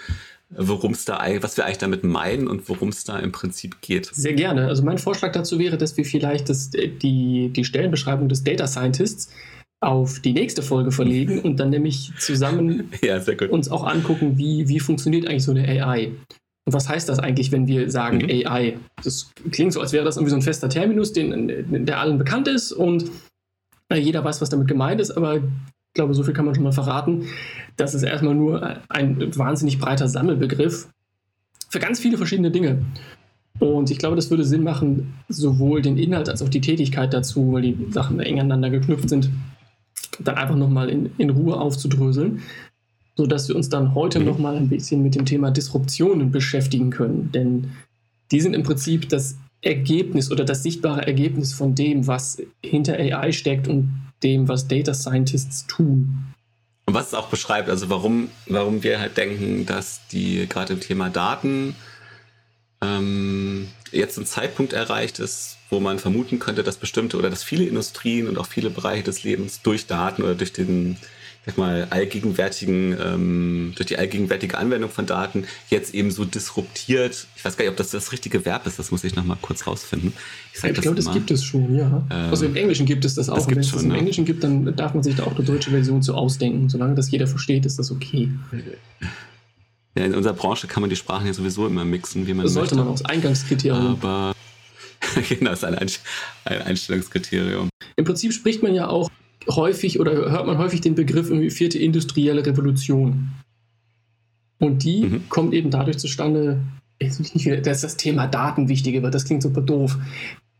[0.49, 4.07] worum es da, was wir eigentlich damit meinen und worum es da im Prinzip geht.
[4.13, 4.67] Sehr gerne.
[4.67, 9.31] Also mein Vorschlag dazu wäre, dass wir vielleicht das, die, die Stellenbeschreibung des Data Scientists
[9.79, 14.79] auf die nächste Folge verlegen und dann nämlich zusammen ja, uns auch angucken, wie, wie
[14.79, 16.11] funktioniert eigentlich so eine AI.
[16.65, 18.29] Und was heißt das eigentlich, wenn wir sagen mhm.
[18.29, 18.77] AI?
[19.03, 22.47] Das klingt so, als wäre das irgendwie so ein fester Terminus, den, der allen bekannt
[22.47, 23.09] ist und
[23.97, 25.43] jeder weiß, was damit gemeint ist, aber ich
[25.93, 27.25] glaube, so viel kann man schon mal verraten.
[27.75, 30.87] Das ist erstmal nur ein wahnsinnig breiter Sammelbegriff
[31.69, 32.85] für ganz viele verschiedene Dinge.
[33.59, 37.53] Und ich glaube, das würde Sinn machen, sowohl den Inhalt als auch die Tätigkeit dazu,
[37.53, 39.29] weil die Sachen eng aneinander geknüpft sind,
[40.19, 42.41] dann einfach nochmal in, in Ruhe aufzudröseln,
[43.15, 47.31] sodass wir uns dann heute nochmal ein bisschen mit dem Thema Disruptionen beschäftigen können.
[47.31, 47.71] Denn
[48.31, 53.31] die sind im Prinzip das Ergebnis oder das sichtbare Ergebnis von dem, was hinter AI
[53.31, 53.91] steckt und
[54.23, 56.33] dem, was Data Scientists tun.
[56.85, 60.79] Und was es auch beschreibt, also warum, warum wir halt denken, dass die gerade im
[60.79, 61.75] Thema Daten
[62.81, 67.65] ähm, jetzt ein Zeitpunkt erreicht ist, wo man vermuten könnte, dass bestimmte oder dass viele
[67.65, 70.97] Industrien und auch viele Bereiche des Lebens durch Daten oder durch den
[71.45, 77.27] sag mal, allgegenwärtigen, ähm, durch die allgegenwärtige Anwendung von Daten jetzt eben so disruptiert.
[77.35, 79.65] Ich weiß gar nicht, ob das das richtige Verb ist, das muss ich nochmal kurz
[79.65, 80.13] rausfinden.
[80.53, 82.05] Ich, ich glaube, das gibt es schon, ja.
[82.11, 83.35] Ähm, also im Englischen gibt es das auch.
[83.35, 83.97] Das Wenn es schon, im ja.
[83.97, 86.69] Englischen gibt, dann darf man sich da auch eine deutsche Version zu ausdenken.
[86.69, 88.29] Solange das jeder versteht, ist das okay.
[89.93, 92.53] Ja, in unserer Branche kann man die Sprachen ja sowieso immer mixen, wie man das
[92.53, 93.01] sollte man auch.
[93.03, 93.87] Eingangskriterium.
[94.01, 94.33] Aber
[95.27, 96.01] genau, das ist
[96.45, 97.67] ein Einstellungskriterium.
[97.97, 99.09] Im Prinzip spricht man ja auch
[99.49, 103.29] häufig oder hört man häufig den Begriff irgendwie vierte industrielle Revolution.
[104.59, 105.29] Und die mhm.
[105.29, 106.59] kommt eben dadurch zustande,
[107.63, 109.15] dass das Thema Daten wichtiger wird.
[109.15, 109.97] Das klingt super doof.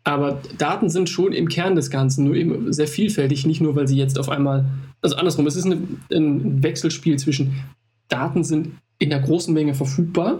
[0.04, 3.88] Aber Daten sind schon im Kern des Ganzen, nur eben sehr vielfältig, nicht nur, weil
[3.88, 4.66] sie jetzt auf einmal,
[5.02, 5.78] also andersrum, es ist eine,
[6.12, 7.54] ein Wechselspiel zwischen
[8.08, 10.40] Daten sind in der großen Menge verfügbar,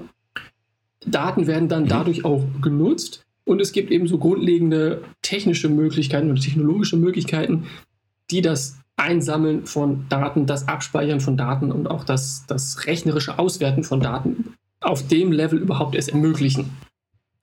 [1.06, 1.90] Daten werden dann mhm.
[1.90, 7.66] dadurch auch genutzt und es gibt eben so grundlegende technische Möglichkeiten oder technologische Möglichkeiten,
[8.32, 13.84] die das Einsammeln von Daten, das Abspeichern von Daten und auch das, das rechnerische Auswerten
[13.84, 16.78] von Daten auf dem Level überhaupt erst ermöglichen.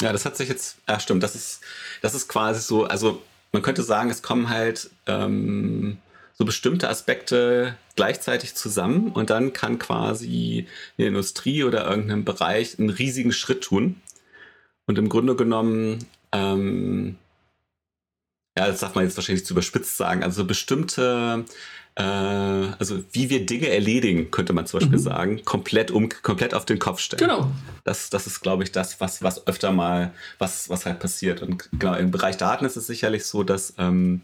[0.00, 1.60] Ja, das hat sich jetzt, ja stimmt, das ist,
[2.02, 3.22] das ist quasi so, also
[3.52, 5.98] man könnte sagen, es kommen halt ähm,
[6.34, 12.90] so bestimmte Aspekte gleichzeitig zusammen und dann kann quasi eine Industrie oder irgendein Bereich einen
[12.90, 14.00] riesigen Schritt tun.
[14.86, 17.16] Und im Grunde genommen, ähm,
[18.58, 21.44] ja, das darf man jetzt wahrscheinlich zu überspitzt sagen, also bestimmte
[21.94, 25.02] äh, also wie wir Dinge erledigen, könnte man zum Beispiel mhm.
[25.02, 27.20] sagen, komplett um, komplett auf den Kopf stellen.
[27.20, 27.50] Genau.
[27.84, 31.40] Das, das ist, glaube ich, das, was, was öfter mal, was, was halt passiert.
[31.40, 34.22] Und genau, im Bereich Daten ist es sicherlich so, dass ähm,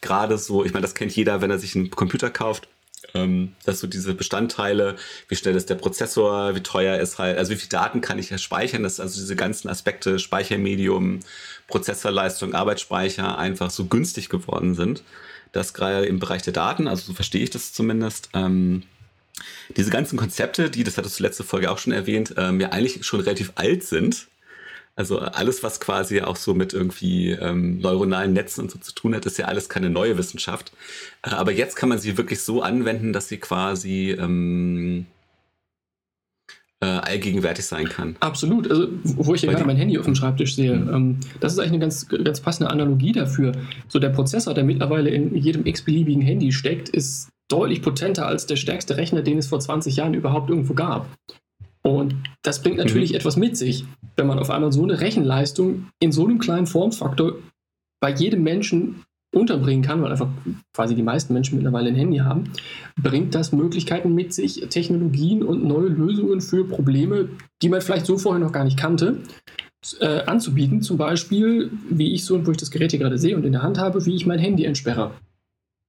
[0.00, 2.68] gerade so, ich meine, das kennt jeder, wenn er sich einen Computer kauft,
[3.14, 4.96] ähm, dass so diese Bestandteile,
[5.28, 8.30] wie schnell ist der Prozessor, wie teuer ist halt, also wie viel Daten kann ich
[8.30, 11.20] ja speichern, dass also diese ganzen Aspekte, Speichermedium,
[11.68, 15.02] Prozessorleistung, Arbeitsspeicher einfach so günstig geworden sind
[15.54, 18.82] dass gerade im Bereich der Daten, also so verstehe ich das zumindest, ähm,
[19.76, 23.04] diese ganzen Konzepte, die, das hattest du letzte Folge auch schon erwähnt, ähm, ja eigentlich
[23.04, 24.28] schon relativ alt sind.
[24.96, 29.14] Also alles, was quasi auch so mit irgendwie ähm, neuronalen Netzen und so zu tun
[29.14, 30.72] hat, ist ja alles keine neue Wissenschaft.
[31.22, 35.06] Äh, aber jetzt kann man sie wirklich so anwenden, dass sie quasi ähm,
[36.80, 38.14] äh, allgegenwärtig sein kann.
[38.20, 38.70] Absolut.
[38.70, 40.94] Also, wo ich ja gerade mein Handy auf dem Schreibtisch sehe, mhm.
[40.94, 43.52] ähm, das ist eigentlich eine ganz, ganz passende Analogie dafür.
[43.88, 48.56] So der Prozessor, der mittlerweile in jedem x-beliebigen Handy steckt, ist deutlich potenter als der
[48.56, 51.08] stärkste Rechner, den es vor 20 Jahren überhaupt irgendwo gab.
[51.86, 53.16] Und das bringt natürlich mhm.
[53.16, 53.84] etwas mit sich,
[54.16, 57.34] wenn man auf einmal so eine Rechenleistung in so einem kleinen Formfaktor
[58.00, 60.28] bei jedem Menschen unterbringen kann, weil einfach
[60.72, 62.52] quasi die meisten Menschen mittlerweile ein Handy haben,
[62.96, 67.28] bringt das Möglichkeiten mit sich, Technologien und neue Lösungen für Probleme,
[67.60, 69.18] die man vielleicht so vorher noch gar nicht kannte,
[70.00, 70.82] äh, anzubieten.
[70.82, 73.62] Zum Beispiel, wie ich so, wo ich das Gerät hier gerade sehe und in der
[73.62, 75.10] Hand habe, wie ich mein Handy entsperre.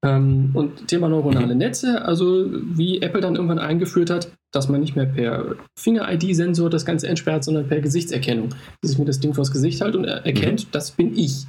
[0.05, 1.55] Ähm, und Thema neuronale.
[1.55, 6.85] Netze, also wie Apple dann irgendwann eingeführt hat, dass man nicht mehr per Finger-ID-Sensor das
[6.85, 8.49] Ganze entsperrt, sondern per Gesichtserkennung.
[8.81, 10.71] Dass ich mir das Ding vors Gesicht halte und er erkennt, mhm.
[10.71, 11.45] das bin ich.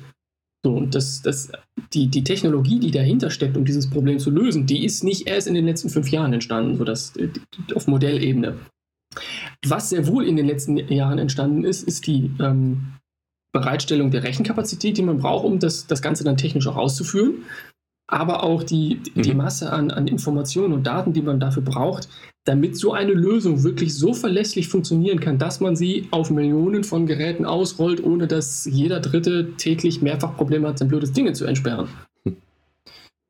[0.64, 1.52] So, und das, das,
[1.92, 5.46] die, die Technologie, die dahinter steckt, um dieses Problem zu lösen, die ist nicht erst
[5.46, 7.12] in den letzten fünf Jahren entstanden, so dass,
[7.74, 8.56] auf Modellebene.
[9.64, 12.94] Was sehr wohl in den letzten Jahren entstanden ist, ist die ähm,
[13.52, 17.44] Bereitstellung der Rechenkapazität, die man braucht, um das, das Ganze dann technisch auch auszuführen
[18.08, 19.38] aber auch die, die mhm.
[19.38, 22.08] Masse an, an Informationen und Daten, die man dafür braucht,
[22.44, 27.06] damit so eine Lösung wirklich so verlässlich funktionieren kann, dass man sie auf Millionen von
[27.06, 31.88] Geräten ausrollt, ohne dass jeder Dritte täglich mehrfach Probleme hat, sein blödes Ding zu entsperren.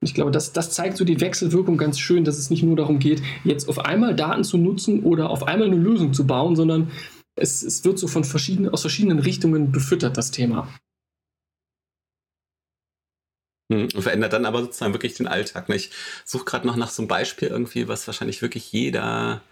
[0.02, 2.98] Ich glaube, das, das zeigt so die Wechselwirkung ganz schön, dass es nicht nur darum
[2.98, 6.90] geht, jetzt auf einmal Daten zu nutzen oder auf einmal eine Lösung zu bauen, sondern
[7.34, 10.68] es, es wird so von verschiedenen, aus verschiedenen Richtungen befüttert, das Thema.
[13.68, 15.68] Hm, und verändert dann aber sozusagen wirklich den Alltag.
[15.70, 15.90] Ich
[16.24, 19.42] suche gerade noch nach so einem Beispiel irgendwie, was wahrscheinlich wirklich jeder,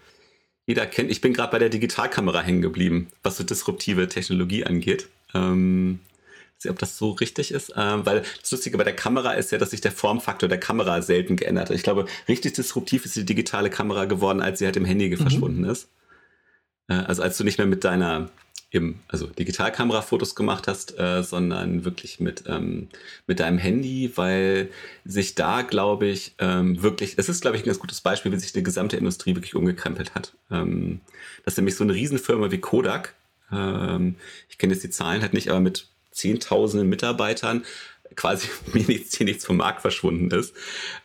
[0.65, 1.11] jeder kennt.
[1.11, 5.09] Ich bin gerade bei der Digitalkamera hängen geblieben, was so disruptive Technologie angeht.
[5.33, 5.99] Ähm,
[6.57, 9.33] ich weiß nicht, ob das so richtig ist, ähm, weil das Lustige bei der Kamera
[9.33, 11.75] ist ja, dass sich der Formfaktor der Kamera selten geändert hat.
[11.75, 15.17] Ich glaube, richtig disruptiv ist die digitale Kamera geworden, als sie halt im Handy mhm.
[15.17, 15.89] verschwunden ist.
[16.87, 18.29] Äh, also als du nicht mehr mit deiner
[18.75, 22.89] eben, also Digitalkamera-Fotos gemacht hast, äh, sondern wirklich mit, ähm,
[23.25, 24.69] mit deinem Handy, weil
[25.05, 28.37] sich da, glaube ich, ähm, wirklich, es ist, glaube ich, ein ganz gutes Beispiel, wie
[28.37, 30.33] sich die gesamte Industrie wirklich umgekrempelt hat.
[30.51, 31.01] Ähm,
[31.45, 33.15] dass nämlich so eine Riesenfirma wie Kodak,
[33.51, 34.15] ähm,
[34.49, 37.63] ich kenne jetzt die Zahlen halt nicht, aber mit zehntausenden Mitarbeitern
[38.15, 40.53] quasi nichts, hier nichts vom Markt verschwunden ist,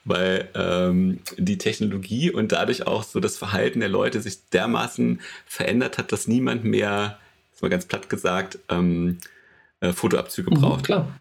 [0.04, 5.98] weil ähm, die Technologie und dadurch auch so das Verhalten der Leute sich dermaßen verändert
[5.98, 7.18] hat, dass niemand mehr
[7.62, 9.18] mal ganz platt gesagt, ähm,
[9.80, 10.84] äh, Fotoabzüge mhm, braucht.
[10.84, 11.20] Klar.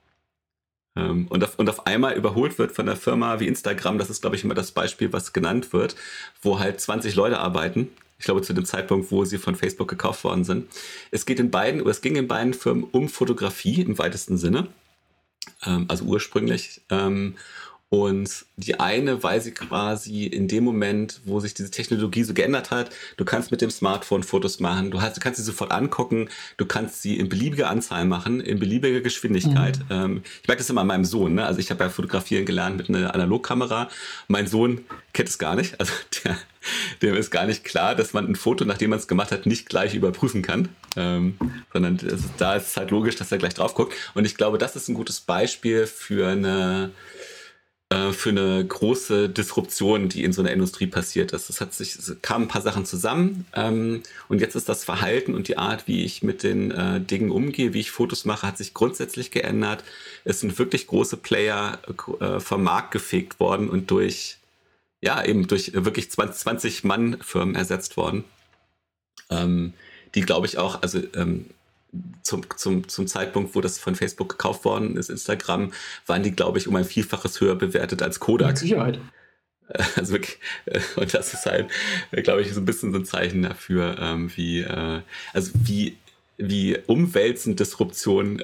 [0.95, 4.21] Ähm, und, auf, und auf einmal überholt wird von einer Firma wie Instagram, das ist,
[4.21, 5.95] glaube ich, immer das Beispiel, was genannt wird,
[6.41, 7.89] wo halt 20 Leute arbeiten.
[8.17, 10.67] Ich glaube, zu dem Zeitpunkt, wo sie von Facebook gekauft worden sind.
[11.10, 14.67] Es geht in beiden, oder es ging in beiden Firmen um Fotografie im weitesten Sinne.
[15.65, 16.82] Ähm, also ursprünglich.
[16.89, 17.36] Ähm,
[17.91, 22.69] und die eine, weil sie quasi in dem Moment, wo sich diese Technologie so geändert
[22.69, 26.30] hat, du kannst mit dem Smartphone Fotos machen, du, hast, du kannst sie sofort angucken,
[26.58, 29.80] du kannst sie in beliebiger Anzahl machen, in beliebiger Geschwindigkeit.
[29.80, 29.86] Mhm.
[29.89, 31.34] Ähm, ich merke das immer an meinem Sohn.
[31.34, 31.45] Ne?
[31.47, 33.89] Also ich habe ja fotografieren gelernt mit einer Analogkamera.
[34.28, 35.80] Mein Sohn kennt es gar nicht.
[35.80, 36.38] Also der,
[37.02, 39.67] dem ist gar nicht klar, dass man ein Foto, nachdem man es gemacht hat, nicht
[39.67, 40.69] gleich überprüfen kann.
[40.95, 41.39] Ähm,
[41.73, 43.95] sondern ist, da ist es halt logisch, dass er gleich drauf guckt.
[44.13, 46.91] Und ich glaube, das ist ein gutes Beispiel für eine
[47.91, 51.49] äh, für eine große Disruption, die in so einer Industrie passiert ist.
[51.49, 55.34] Es hat sich, es kamen ein paar Sachen zusammen ähm, und jetzt ist das Verhalten
[55.34, 58.60] und die Art, wie ich mit den äh, Dingen umgehe, wie ich Fotos mache, hat
[58.60, 59.84] sich grundsätzlich geändert.
[60.23, 61.80] Es sind wirklich große Player
[62.19, 64.38] äh, vom Markt gefegt worden und durch,
[65.02, 68.23] ja, eben durch wirklich 20, Mann Firmen ersetzt worden.
[69.32, 69.73] Ähm,
[70.13, 71.47] die glaube ich auch, also ähm,
[72.21, 75.71] zum, zum, zum Zeitpunkt, wo das von Facebook gekauft worden ist, Instagram,
[76.06, 78.49] waren die, glaube ich, um ein Vielfaches höher bewertet als Kodak.
[78.49, 78.99] Mit Sicherheit.
[79.95, 81.69] Also wirklich, äh, und das ist halt,
[82.12, 85.95] äh, glaube ich, so ein bisschen so ein Zeichen dafür, ähm, wie, äh, also wie,
[86.38, 88.39] wie umwälzend Disruption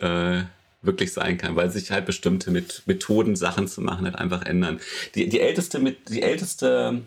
[0.82, 4.80] wirklich sein kann, weil sich halt bestimmte Methoden, Sachen zu machen, halt einfach ändern.
[5.16, 7.02] Die, die älteste, die älteste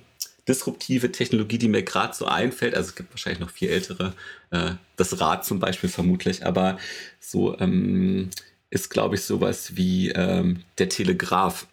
[0.49, 4.15] disruptive Technologie, die mir gerade so einfällt, also es gibt wahrscheinlich noch viel ältere,
[4.51, 6.79] äh, das Rad zum Beispiel vermutlich, aber
[7.21, 8.31] so ähm,
[8.71, 11.67] ist, glaube ich, sowas wie ähm, der Telegraph.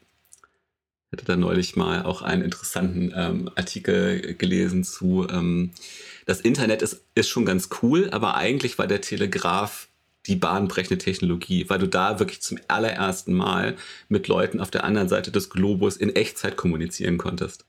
[1.08, 5.72] Ich hatte da neulich mal auch einen interessanten ähm, Artikel gelesen zu, ähm,
[6.26, 9.88] das Internet ist, ist schon ganz cool, aber eigentlich war der Telegraph
[10.26, 13.76] die bahnbrechende Technologie, weil du da wirklich zum allerersten Mal
[14.10, 17.66] mit Leuten auf der anderen Seite des Globus in Echtzeit kommunizieren konntest.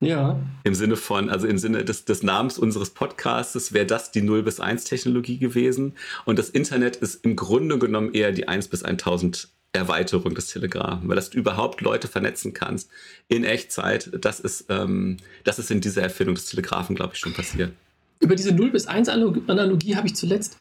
[0.00, 0.38] Ja.
[0.64, 4.42] Im Sinne von, also im Sinne des, des Namens unseres Podcasts wäre das die 0
[4.42, 5.94] bis 1 Technologie gewesen.
[6.26, 11.00] Und das Internet ist im Grunde genommen eher die 1 bis 1000 Erweiterung des Telegram,
[11.04, 12.90] weil dass du überhaupt Leute vernetzen kannst
[13.28, 17.34] in Echtzeit, das ist, ähm, das ist in dieser Erfindung des Telegrafen, glaube ich, schon
[17.34, 17.72] passiert.
[18.20, 20.56] Über diese 0 bis 1 Analogie habe ich zuletzt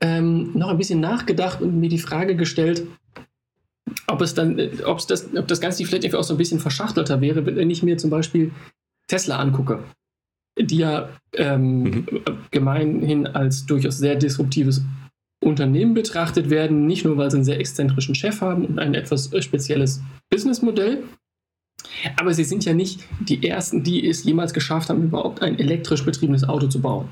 [0.00, 2.86] ähm, noch ein bisschen nachgedacht und mir die Frage gestellt,
[4.06, 7.20] ob es dann, ob das, ob das Ganze vielleicht einfach auch so ein bisschen verschachtelter
[7.20, 8.50] wäre, wenn ich mir zum Beispiel
[9.08, 9.82] Tesla angucke,
[10.58, 12.06] die ja ähm, mhm.
[12.50, 14.82] gemeinhin als durchaus sehr disruptives
[15.42, 19.30] Unternehmen betrachtet werden, nicht nur weil sie einen sehr exzentrischen Chef haben und ein etwas
[19.44, 21.02] spezielles Businessmodell,
[22.16, 26.04] aber sie sind ja nicht die ersten, die es jemals geschafft haben, überhaupt ein elektrisch
[26.04, 27.08] betriebenes Auto zu bauen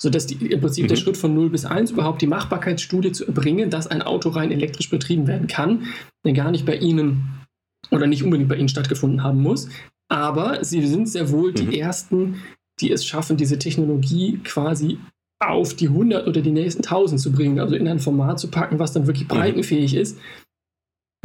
[0.00, 0.88] sodass die, im Prinzip mhm.
[0.88, 4.52] der Schritt von 0 bis 1 überhaupt die Machbarkeitsstudie zu erbringen, dass ein Auto rein
[4.52, 5.86] elektrisch betrieben werden kann,
[6.24, 7.44] der gar nicht bei Ihnen
[7.90, 9.68] oder nicht unbedingt bei Ihnen stattgefunden haben muss.
[10.08, 11.54] Aber Sie sind sehr wohl mhm.
[11.54, 12.42] die Ersten,
[12.80, 14.98] die es schaffen, diese Technologie quasi
[15.40, 18.78] auf die 100 oder die nächsten 1000 zu bringen, also in ein Format zu packen,
[18.78, 19.34] was dann wirklich mhm.
[19.34, 20.00] breitenfähig mhm.
[20.00, 20.18] ist,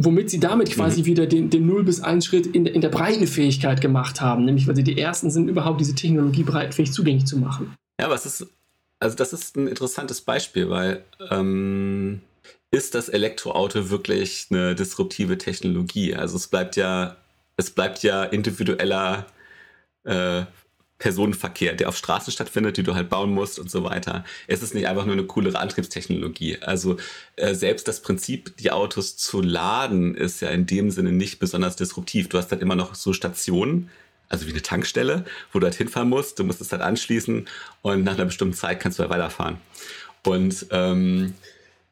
[0.01, 1.05] womit sie damit quasi mhm.
[1.05, 4.75] wieder den, den 0 bis 1 Schritt in, in der Breitenfähigkeit gemacht haben, nämlich weil
[4.75, 7.75] sie die Ersten sind, überhaupt diese Technologie breitenfähig zugänglich zu machen.
[7.99, 8.47] Ja, aber es ist
[9.03, 12.21] also das ist ein interessantes Beispiel, weil ähm,
[12.71, 16.15] ist das Elektroauto wirklich eine disruptive Technologie?
[16.15, 17.17] Also es bleibt ja,
[17.57, 19.27] es bleibt ja individueller
[20.05, 20.43] äh,
[20.99, 24.23] Personenverkehr, der auf Straßen stattfindet, die du halt bauen musst und so weiter.
[24.47, 26.59] Es ist nicht einfach nur eine coolere Antriebstechnologie.
[26.61, 26.95] Also
[27.35, 31.75] äh, selbst das Prinzip, die Autos zu laden, ist ja in dem Sinne nicht besonders
[31.75, 32.29] disruptiv.
[32.29, 33.89] Du hast halt immer noch so Stationen,
[34.34, 36.39] also wie eine Tankstelle, wo du halt hinfahren musst.
[36.39, 37.48] Du musst es halt anschließen
[37.84, 39.58] und nach einer bestimmten Zeit kannst du halt weiterfahren.
[40.26, 41.36] Und ähm,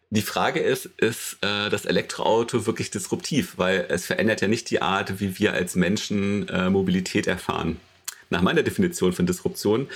[0.09, 3.53] die Frage ist, ist äh, das Elektroauto wirklich disruptiv?
[3.57, 7.77] Weil es verändert ja nicht die Art, wie wir als Menschen äh, Mobilität erfahren.
[8.31, 9.87] Nach meiner Definition von Disruption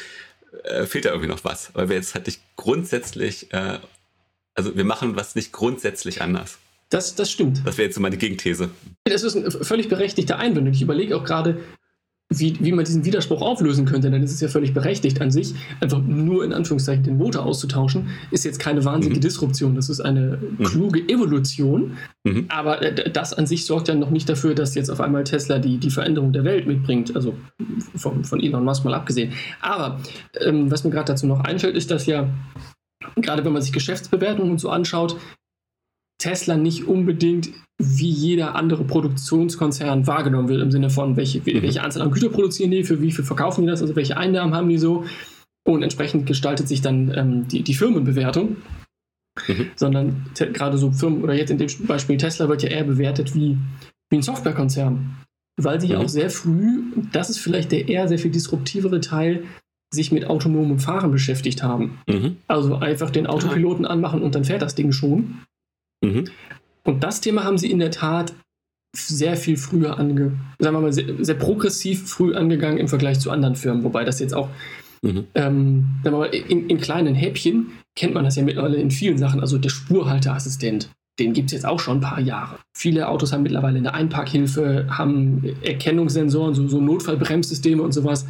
[0.65, 3.79] äh, fehlt da irgendwie noch was, weil wir jetzt halt nicht grundsätzlich, äh,
[4.53, 6.59] also wir machen was nicht grundsätzlich anders.
[6.89, 7.61] Das, das stimmt.
[7.65, 8.69] Das wäre jetzt so meine Gegenthese.
[9.05, 10.67] Das ist ein völlig berechtigter Einwand.
[10.73, 11.59] Ich überlege auch gerade,
[12.29, 15.53] wie, wie man diesen Widerspruch auflösen könnte, dann ist es ja völlig berechtigt an sich,
[15.79, 19.21] einfach nur in Anführungszeichen den Motor auszutauschen, ist jetzt keine wahnsinnige mhm.
[19.21, 20.63] Disruption, das ist eine mhm.
[20.63, 22.45] kluge Evolution, mhm.
[22.49, 25.59] aber äh, das an sich sorgt ja noch nicht dafür, dass jetzt auf einmal Tesla
[25.59, 27.35] die, die Veränderung der Welt mitbringt, also
[27.95, 29.33] von, von Elon Musk mal abgesehen.
[29.61, 29.99] Aber
[30.41, 32.27] ähm, was mir gerade dazu noch einfällt, ist, dass ja
[33.17, 35.17] gerade wenn man sich Geschäftsbewertungen und so anschaut,
[36.17, 41.61] Tesla nicht unbedingt wie jeder andere Produktionskonzern wahrgenommen wird, im Sinne von, welche, mhm.
[41.61, 44.53] welche Anzahl an Güter produzieren die, für wie viel verkaufen die das, also welche Einnahmen
[44.53, 45.05] haben die so.
[45.67, 48.57] Und entsprechend gestaltet sich dann ähm, die, die Firmenbewertung.
[49.47, 49.67] Mhm.
[49.75, 53.57] Sondern gerade so Firmen, oder jetzt in dem Beispiel Tesla wird ja eher bewertet wie,
[54.09, 55.17] wie ein Softwarekonzern.
[55.57, 56.05] Weil sie ja mhm.
[56.05, 59.43] auch sehr früh, das ist vielleicht der eher sehr viel disruptivere Teil,
[59.93, 61.99] sich mit autonomem Fahren beschäftigt haben.
[62.07, 62.37] Mhm.
[62.47, 65.41] Also einfach den Autopiloten anmachen und dann fährt das Ding schon.
[66.05, 66.25] Mhm.
[66.83, 68.33] Und das Thema haben sie in der Tat
[68.95, 73.31] sehr viel früher ange, sagen wir mal, sehr, sehr progressiv früh angegangen im Vergleich zu
[73.31, 74.49] anderen Firmen, wobei das jetzt auch
[75.01, 75.25] mhm.
[75.35, 79.17] ähm, sagen wir mal, in, in, kleinen Häppchen kennt man das ja mittlerweile in vielen
[79.17, 79.41] Sachen.
[79.41, 82.59] Also der Spurhalteassistent, den gibt es jetzt auch schon ein paar Jahre.
[82.73, 88.25] Viele Autos haben mittlerweile eine Einparkhilfe, haben Erkennungssensoren, so, so Notfallbremssysteme und sowas.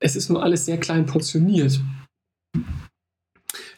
[0.00, 1.80] Es ist nur alles sehr klein portioniert.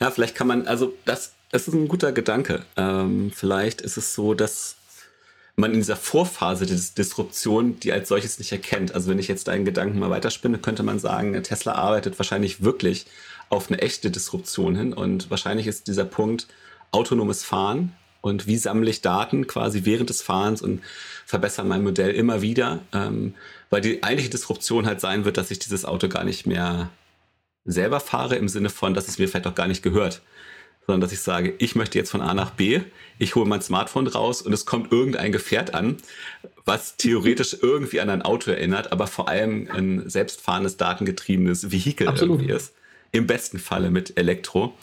[0.00, 2.64] Ja, vielleicht kann man, also das das ist ein guter Gedanke.
[2.76, 4.76] Ähm, vielleicht ist es so, dass
[5.56, 8.94] man in dieser Vorphase der Disruption die als solches nicht erkennt.
[8.94, 13.06] Also wenn ich jetzt deinen Gedanken mal weiterspinne, könnte man sagen, Tesla arbeitet wahrscheinlich wirklich
[13.48, 16.46] auf eine echte Disruption hin und wahrscheinlich ist dieser Punkt
[16.90, 20.83] autonomes Fahren und wie sammle ich Daten quasi während des Fahrens und
[21.25, 23.35] verbessere mein Modell immer wieder, ähm,
[23.71, 26.90] weil die eigentliche Disruption halt sein wird, dass ich dieses Auto gar nicht mehr
[27.64, 30.23] selber fahre im Sinne von, dass es mir vielleicht auch gar nicht gehört
[30.87, 32.80] sondern dass ich sage, ich möchte jetzt von A nach B,
[33.18, 35.96] ich hole mein Smartphone raus und es kommt irgendein Gefährt an,
[36.64, 42.40] was theoretisch irgendwie an ein Auto erinnert, aber vor allem ein selbstfahrendes, datengetriebenes Vehikel Absolut.
[42.40, 42.72] irgendwie ist.
[43.12, 44.74] Im besten Falle mit Elektro.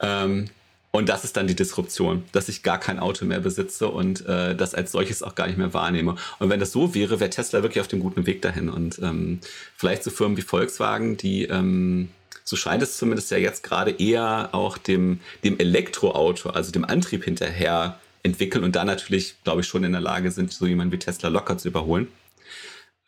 [0.00, 0.50] Ähm,
[0.92, 4.54] und das ist dann die Disruption, dass ich gar kein Auto mehr besitze und äh,
[4.54, 6.16] das als solches auch gar nicht mehr wahrnehme.
[6.38, 8.68] Und wenn das so wäre, wäre Tesla wirklich auf dem guten Weg dahin.
[8.68, 9.40] Und ähm,
[9.74, 12.10] vielleicht so Firmen wie Volkswagen, die, ähm,
[12.52, 17.24] so scheint es zumindest ja jetzt gerade eher auch dem, dem Elektroauto, also dem Antrieb
[17.24, 20.98] hinterher entwickeln und da natürlich, glaube ich, schon in der Lage sind, so jemanden wie
[20.98, 22.08] Tesla locker zu überholen,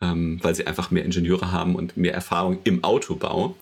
[0.01, 3.55] ähm, weil sie einfach mehr Ingenieure haben und mehr Erfahrung im Autobau.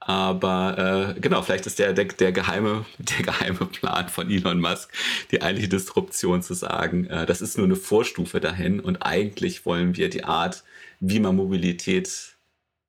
[0.00, 4.90] Aber äh, genau, vielleicht ist der, der, der, geheime, der geheime Plan von Elon Musk,
[5.30, 9.94] die eigentliche Disruption zu sagen, äh, das ist nur eine Vorstufe dahin und eigentlich wollen
[9.94, 10.64] wir die Art,
[11.00, 12.37] wie man Mobilität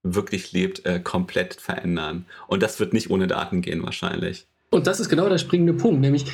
[0.04, 2.26] wirklich lebt, äh, komplett verändern.
[2.48, 4.48] Und das wird nicht ohne Daten gehen wahrscheinlich.
[4.72, 6.26] Und das ist genau der springende Punkt, nämlich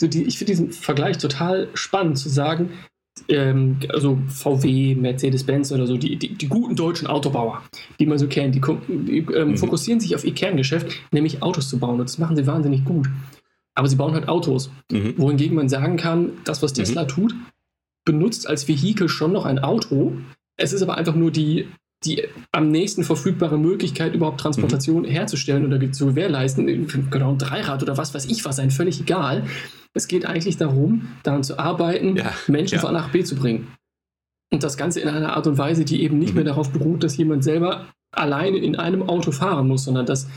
[0.00, 2.70] so die, ich finde diesen Vergleich total spannend zu sagen,
[3.28, 7.62] ähm, also VW, Mercedes-Benz oder so, die, die, die, guten deutschen Autobauer,
[8.00, 9.56] die man so kennt, die, die ähm, mhm.
[9.56, 12.00] fokussieren sich auf ihr Kerngeschäft, nämlich Autos zu bauen.
[12.00, 13.08] Und das machen sie wahnsinnig gut.
[13.74, 14.70] Aber sie bauen halt Autos.
[14.90, 15.14] Mhm.
[15.16, 17.08] Wohingegen man sagen kann, das, was Tesla mhm.
[17.08, 17.34] tut,
[18.04, 20.16] benutzt als Vehikel schon noch ein Auto.
[20.56, 21.68] Es ist aber einfach nur die,
[22.04, 25.08] die am nächsten verfügbare Möglichkeit, überhaupt Transportation mhm.
[25.08, 26.66] herzustellen oder zu gewährleisten.
[27.10, 29.44] Genau ein Dreirad oder was weiß ich was sein, völlig egal.
[29.94, 32.80] Es geht eigentlich darum, daran zu arbeiten, ja, Menschen ja.
[32.80, 33.68] von A nach B zu bringen.
[34.52, 36.36] Und das Ganze in einer Art und Weise, die eben nicht mhm.
[36.36, 40.28] mehr darauf beruht, dass jemand selber alleine in einem Auto fahren muss, sondern dass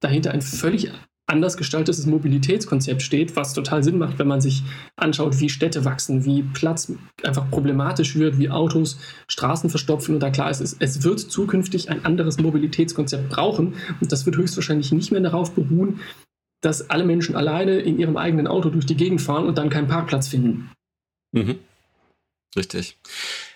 [0.00, 0.90] dahinter ein völlig
[1.26, 4.62] anders gestaltetes Mobilitätskonzept steht, was total Sinn macht, wenn man sich
[4.94, 6.92] anschaut, wie Städte wachsen, wie Platz
[7.24, 10.14] einfach problematisch wird, wie Autos Straßen verstopfen.
[10.14, 13.74] Und da klar ist, es, wird zukünftig ein anderes Mobilitätskonzept brauchen.
[14.00, 16.00] Und das wird höchstwahrscheinlich nicht mehr darauf beruhen,
[16.60, 19.88] dass alle Menschen alleine in ihrem eigenen Auto durch die Gegend fahren und dann keinen
[19.88, 20.70] Parkplatz finden.
[21.32, 21.58] Mhm.
[22.56, 22.98] Richtig.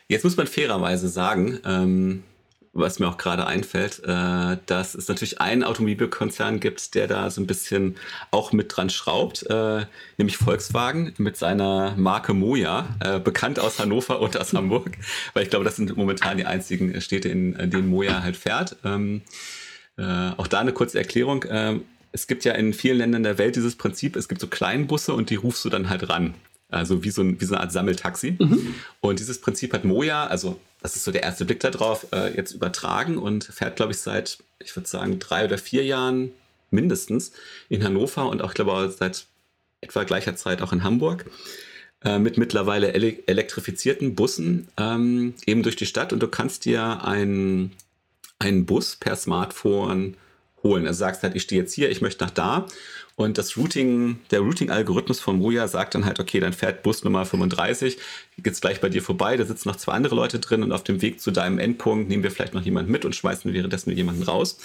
[0.08, 2.24] Jetzt muss man fairerweise sagen, ähm,
[2.72, 7.40] was mir auch gerade einfällt, äh, dass es natürlich einen Automobilkonzern gibt, der da so
[7.40, 7.96] ein bisschen
[8.30, 9.86] auch mit dran schraubt, äh,
[10.18, 14.92] nämlich Volkswagen mit seiner Marke Moja, äh, bekannt aus Hannover und aus Hamburg,
[15.34, 18.76] weil ich glaube, das sind momentan die einzigen Städte, in, in denen Moja halt fährt.
[18.84, 19.22] Ähm,
[19.98, 21.44] äh, auch da eine kurze Erklärung.
[21.48, 25.12] Ähm, es gibt ja in vielen Ländern der Welt dieses Prinzip, es gibt so Kleinbusse
[25.14, 26.34] und die rufst du dann halt ran.
[26.68, 28.36] Also wie so, ein, wie so eine Art Sammeltaxi.
[28.38, 28.74] Mhm.
[29.00, 32.52] Und dieses Prinzip hat Moja, also das ist so der erste Blick darauf, äh, jetzt
[32.52, 36.32] übertragen und fährt, glaube ich, seit, ich würde sagen, drei oder vier Jahren
[36.70, 37.32] mindestens
[37.68, 39.26] in Hannover und auch, glaube ich, seit
[39.80, 41.26] etwa gleicher Zeit auch in Hamburg
[42.04, 47.04] äh, mit mittlerweile ele elektrifizierten Bussen ähm, eben durch die Stadt und du kannst dir
[47.04, 47.72] einen,
[48.38, 50.16] einen Bus per Smartphone
[50.62, 50.86] holen.
[50.86, 52.66] Also sagst halt, ich stehe jetzt hier, ich möchte nach da.
[53.20, 57.26] Und das Routing, der Routing-Algorithmus von Moja sagt dann halt, okay, dann fährt Bus Nummer
[57.26, 57.98] 35,
[58.38, 61.02] geht's gleich bei dir vorbei, da sitzen noch zwei andere Leute drin und auf dem
[61.02, 64.56] Weg zu deinem Endpunkt nehmen wir vielleicht noch jemanden mit und schmeißen währenddessen jemanden raus.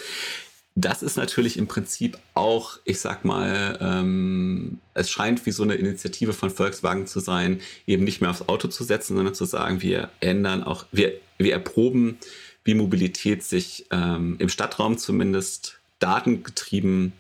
[0.74, 5.76] Das ist natürlich im Prinzip auch, ich sag mal, ähm, es scheint wie so eine
[5.76, 9.82] Initiative von Volkswagen zu sein, eben nicht mehr aufs Auto zu setzen, sondern zu sagen,
[9.82, 12.20] wir ändern auch, wir, wir erproben,
[12.64, 17.12] wie Mobilität sich ähm, im Stadtraum zumindest datengetrieben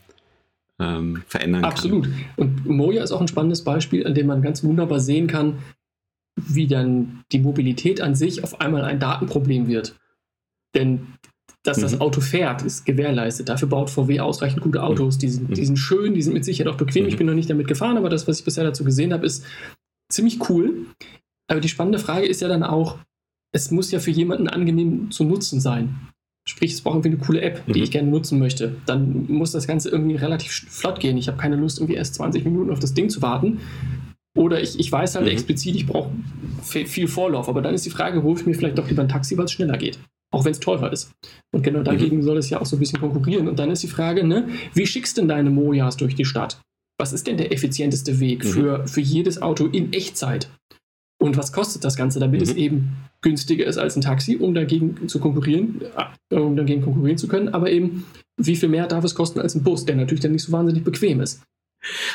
[0.80, 2.06] ähm, verändern Absolut.
[2.06, 2.14] kann.
[2.14, 2.66] Absolut.
[2.66, 5.60] Und Moja ist auch ein spannendes Beispiel, an dem man ganz wunderbar sehen kann,
[6.36, 9.96] wie dann die Mobilität an sich auf einmal ein Datenproblem wird.
[10.76, 11.08] Denn
[11.64, 11.82] dass mhm.
[11.82, 13.50] das Auto fährt, ist gewährleistet.
[13.50, 15.18] Dafür baut VW ausreichend gute Autos.
[15.18, 15.54] Die sind, mhm.
[15.54, 17.04] die sind schön, die sind mit Sicherheit auch bequem.
[17.04, 17.10] Mhm.
[17.10, 19.46] Ich bin noch nicht damit gefahren, aber das, was ich bisher dazu gesehen habe, ist
[20.10, 20.86] ziemlich cool.
[21.48, 23.00] Aber die spannende Frage ist ja dann auch,
[23.52, 25.96] es muss ja für jemanden angenehm zu nutzen sein.
[26.48, 27.84] Sprich, es braucht irgendwie eine coole App, die mhm.
[27.84, 28.76] ich gerne nutzen möchte.
[28.86, 31.18] Dann muss das Ganze irgendwie relativ flott gehen.
[31.18, 33.60] Ich habe keine Lust, irgendwie erst 20 Minuten auf das Ding zu warten.
[34.38, 35.32] Oder ich, ich weiß halt mhm.
[35.32, 36.12] explizit, ich brauche
[36.62, 37.50] viel Vorlauf.
[37.50, 39.54] Aber dann ist die Frage, hole ich mir vielleicht doch lieber ein Taxi, weil es
[39.54, 39.98] schneller geht.
[40.32, 41.12] Auch wenn es teurer ist.
[41.52, 41.86] Und genau mhm.
[41.86, 42.22] dagegen mhm.
[42.22, 43.48] soll es ja auch so ein bisschen konkurrieren.
[43.48, 46.60] Und dann ist die Frage, ne, wie schickst denn deine Mojas durch die Stadt?
[47.00, 48.50] Was ist denn der effizienteste Weg mhm.
[48.50, 50.50] für, für jedes Auto in Echtzeit?
[51.26, 52.48] Und was kostet das Ganze, damit mhm.
[52.48, 55.82] es eben günstiger ist als ein Taxi, um dagegen zu konkurrieren,
[56.30, 58.06] äh, um dagegen konkurrieren zu können, aber eben,
[58.38, 60.84] wie viel mehr darf es kosten als ein Bus, der natürlich dann nicht so wahnsinnig
[60.84, 61.42] bequem ist.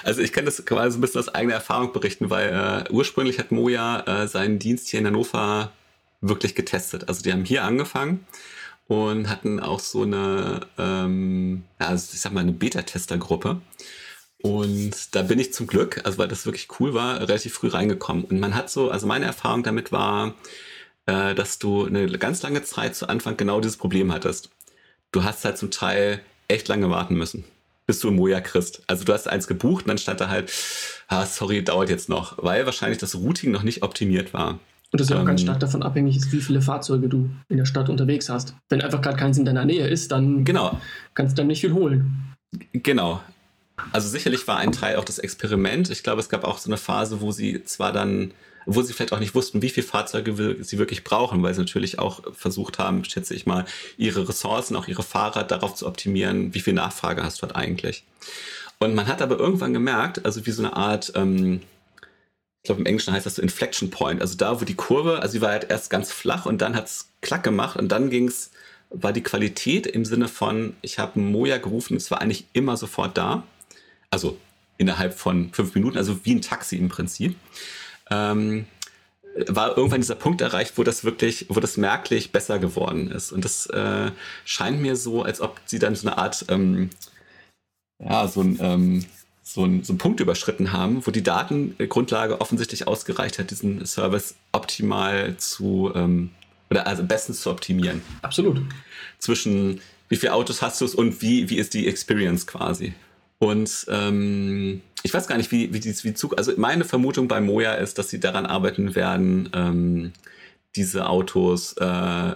[0.05, 3.51] Also ich kann das quasi ein bisschen aus eigener Erfahrung berichten, weil äh, ursprünglich hat
[3.51, 5.73] Moja äh, seinen Dienst hier in Hannover
[6.21, 7.09] wirklich getestet.
[7.09, 8.25] Also die haben hier angefangen
[8.87, 13.61] und hatten auch so eine, ähm, also ich sag mal, eine Beta-Tester-Gruppe.
[14.43, 18.25] Und da bin ich zum Glück, also weil das wirklich cool war, relativ früh reingekommen.
[18.25, 20.35] Und man hat so, also meine Erfahrung damit war,
[21.07, 24.51] äh, dass du eine ganz lange Zeit zu Anfang genau dieses Problem hattest.
[25.13, 27.45] Du hast halt zum Teil echt lange warten müssen,
[27.87, 28.83] bis du ein Moja kriegst.
[28.87, 30.53] Also du hast eins gebucht und dann stand da halt,
[31.09, 34.59] ah, sorry, dauert jetzt noch, weil wahrscheinlich das Routing noch nicht optimiert war.
[34.93, 37.59] Und das ja auch ähm, ganz stark davon abhängig ist, wie viele Fahrzeuge du in
[37.59, 38.55] der Stadt unterwegs hast.
[38.69, 40.81] Wenn einfach gerade keins in deiner Nähe ist, dann genau.
[41.15, 42.35] kannst du dann nicht viel holen.
[42.73, 43.21] Genau.
[43.93, 45.91] Also sicherlich war ein Teil auch das Experiment.
[45.91, 48.33] Ich glaube, es gab auch so eine Phase, wo sie zwar dann,
[48.67, 51.99] wo sie vielleicht auch nicht wussten, wie viele Fahrzeuge sie wirklich brauchen, weil sie natürlich
[51.99, 53.65] auch versucht haben, schätze ich mal,
[53.97, 58.05] ihre Ressourcen, auch ihre Fahrer darauf zu optimieren, wie viel Nachfrage hast du halt eigentlich.
[58.79, 61.61] Und man hat aber irgendwann gemerkt, also wie so eine Art, ähm,
[62.63, 65.33] ich glaube im Englischen heißt das so Inflection Point, also da, wo die Kurve, also
[65.33, 68.29] sie war halt erst ganz flach und dann hat es klack gemacht und dann ging
[68.29, 68.51] es,
[68.91, 73.17] war die Qualität im Sinne von, ich habe Moja gerufen, es war eigentlich immer sofort
[73.17, 73.45] da
[74.11, 74.39] also
[74.79, 77.37] innerhalb von fünf Minuten, also wie ein Taxi im Prinzip,
[78.11, 78.67] ähm,
[79.47, 83.31] war irgendwann dieser Punkt erreicht, wo das wirklich, wo das merklich besser geworden ist.
[83.31, 84.11] Und das äh,
[84.45, 86.91] scheint mir so, als ob sie dann so eine Art, ähm,
[87.99, 89.05] ja, so ein, ähm,
[89.43, 94.35] so, ein, so einen Punkt überschritten haben, wo die Datengrundlage offensichtlich ausgereicht hat, diesen Service
[94.53, 96.31] optimal zu, ähm,
[96.71, 98.03] oder also bestens zu optimieren.
[98.23, 98.63] Absolut.
[99.19, 102.95] Zwischen wie viele Autos hast du und wie, wie ist die Experience quasi?
[103.43, 106.37] Und ähm, ich weiß gar nicht, wie, wie, die, wie Zug.
[106.37, 110.13] Also meine Vermutung bei Moja ist, dass sie daran arbeiten werden, ähm,
[110.77, 112.35] diese Autos äh,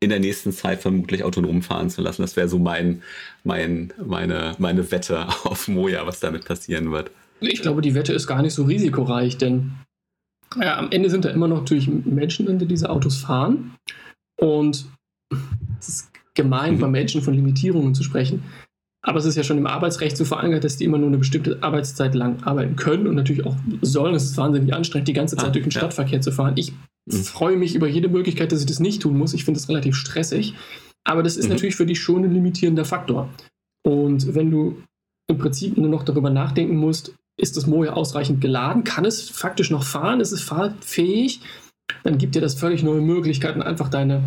[0.00, 2.22] in der nächsten Zeit vermutlich autonom fahren zu lassen.
[2.22, 3.02] Das wäre so mein,
[3.44, 7.10] mein, meine, meine Wette auf Moja, was damit passieren wird.
[7.40, 9.72] Ich glaube, die Wette ist gar nicht so risikoreich, denn
[10.60, 13.74] ja, am Ende sind da immer noch natürlich Menschen, die diese Autos fahren.
[14.40, 14.86] Und
[15.80, 16.80] es ist gemein, mhm.
[16.80, 18.42] bei Menschen von Limitierungen zu sprechen.
[19.06, 21.62] Aber es ist ja schon im Arbeitsrecht so verankert, dass die immer nur eine bestimmte
[21.62, 24.14] Arbeitszeit lang arbeiten können und natürlich auch sollen.
[24.14, 25.80] Es ist wahnsinnig anstrengend, die ganze Zeit ah, durch den ja.
[25.80, 26.54] Stadtverkehr zu fahren.
[26.56, 26.72] Ich
[27.04, 27.22] mhm.
[27.22, 29.34] freue mich über jede Möglichkeit, dass ich das nicht tun muss.
[29.34, 30.54] Ich finde das relativ stressig.
[31.04, 31.52] Aber das ist mhm.
[31.52, 33.28] natürlich für dich schon ein limitierender Faktor.
[33.86, 34.82] Und wenn du
[35.28, 38.84] im Prinzip nur noch darüber nachdenken musst, ist das Moja ausreichend geladen?
[38.84, 40.20] Kann es faktisch noch fahren?
[40.20, 41.40] Ist es fahrfähig?
[42.04, 44.24] Dann gibt dir das völlig neue Möglichkeiten, einfach deine,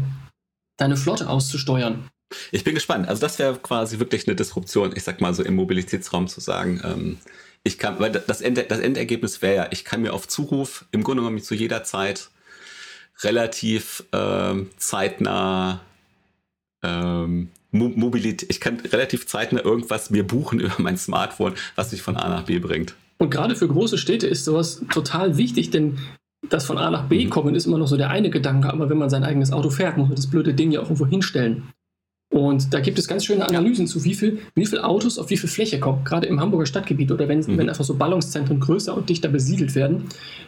[0.78, 2.10] deine Flotte auszusteuern.
[2.52, 3.08] Ich bin gespannt.
[3.08, 6.82] Also das wäre quasi wirklich eine Disruption, ich sag mal so im Mobilitätsraum zu sagen.
[6.84, 7.18] Ähm,
[7.64, 11.04] ich kann, weil das, Ende, das Endergebnis wäre ja, ich kann mir auf Zuruf im
[11.04, 12.30] Grunde genommen zu jeder Zeit
[13.24, 15.82] relativ ähm, zeitnah
[16.84, 22.16] ähm, Mobilität, ich kann relativ zeitnah irgendwas mir buchen über mein Smartphone, was mich von
[22.16, 22.96] A nach B bringt.
[23.18, 25.98] Und gerade für große Städte ist sowas total wichtig, denn
[26.50, 27.30] das von A nach B mhm.
[27.30, 29.98] kommen ist immer noch so der eine Gedanke, aber wenn man sein eigenes Auto fährt,
[29.98, 31.70] muss man das blöde Ding ja auch irgendwo hinstellen.
[32.30, 35.38] Und da gibt es ganz schöne Analysen zu, wie viel, wie viel Autos auf wie
[35.38, 36.04] viel Fläche kommen.
[36.04, 37.58] Gerade im Hamburger Stadtgebiet oder wenn, mhm.
[37.58, 40.04] wenn einfach so Ballungszentren größer und dichter besiedelt werden,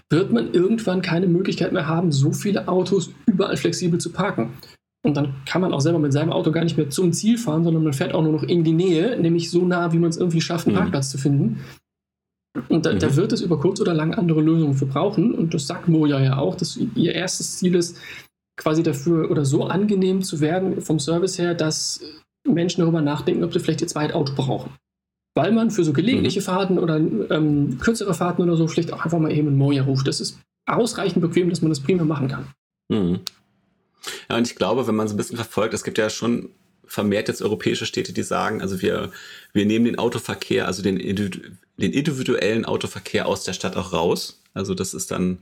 [0.09, 4.53] wird man irgendwann keine Möglichkeit mehr haben, so viele Autos überall flexibel zu parken.
[5.01, 7.63] Und dann kann man auch selber mit seinem Auto gar nicht mehr zum Ziel fahren,
[7.63, 10.17] sondern man fährt auch nur noch in die Nähe, nämlich so nah, wie man es
[10.17, 10.79] irgendwie schafft, einen mhm.
[10.79, 11.61] Parkplatz zu finden.
[12.67, 12.99] Und da, mhm.
[12.99, 15.33] da, wird es über kurz oder lang andere Lösungen für brauchen.
[15.33, 17.97] Und das sagt Moja ja auch, dass ihr erstes Ziel ist,
[18.59, 22.01] quasi dafür oder so angenehm zu werden vom Service her, dass
[22.47, 24.71] Menschen darüber nachdenken, ob sie vielleicht ihr zweites Auto brauchen.
[25.33, 26.43] Weil man für so gelegentliche mhm.
[26.43, 30.07] Fahrten oder ähm, kürzere Fahrten oder so vielleicht auch einfach mal eben ein Moja ruft.
[30.07, 32.47] Das ist ausreichend bequem, dass man das prima machen kann.
[32.89, 33.21] Mhm.
[34.29, 36.49] Ja, und ich glaube, wenn man so ein bisschen verfolgt, es gibt ja schon
[36.85, 39.11] vermehrt jetzt europäische Städte, die sagen, also wir,
[39.53, 44.41] wir nehmen den Autoverkehr, also den, den individuellen Autoverkehr aus der Stadt auch raus.
[44.53, 45.37] Also das ist dann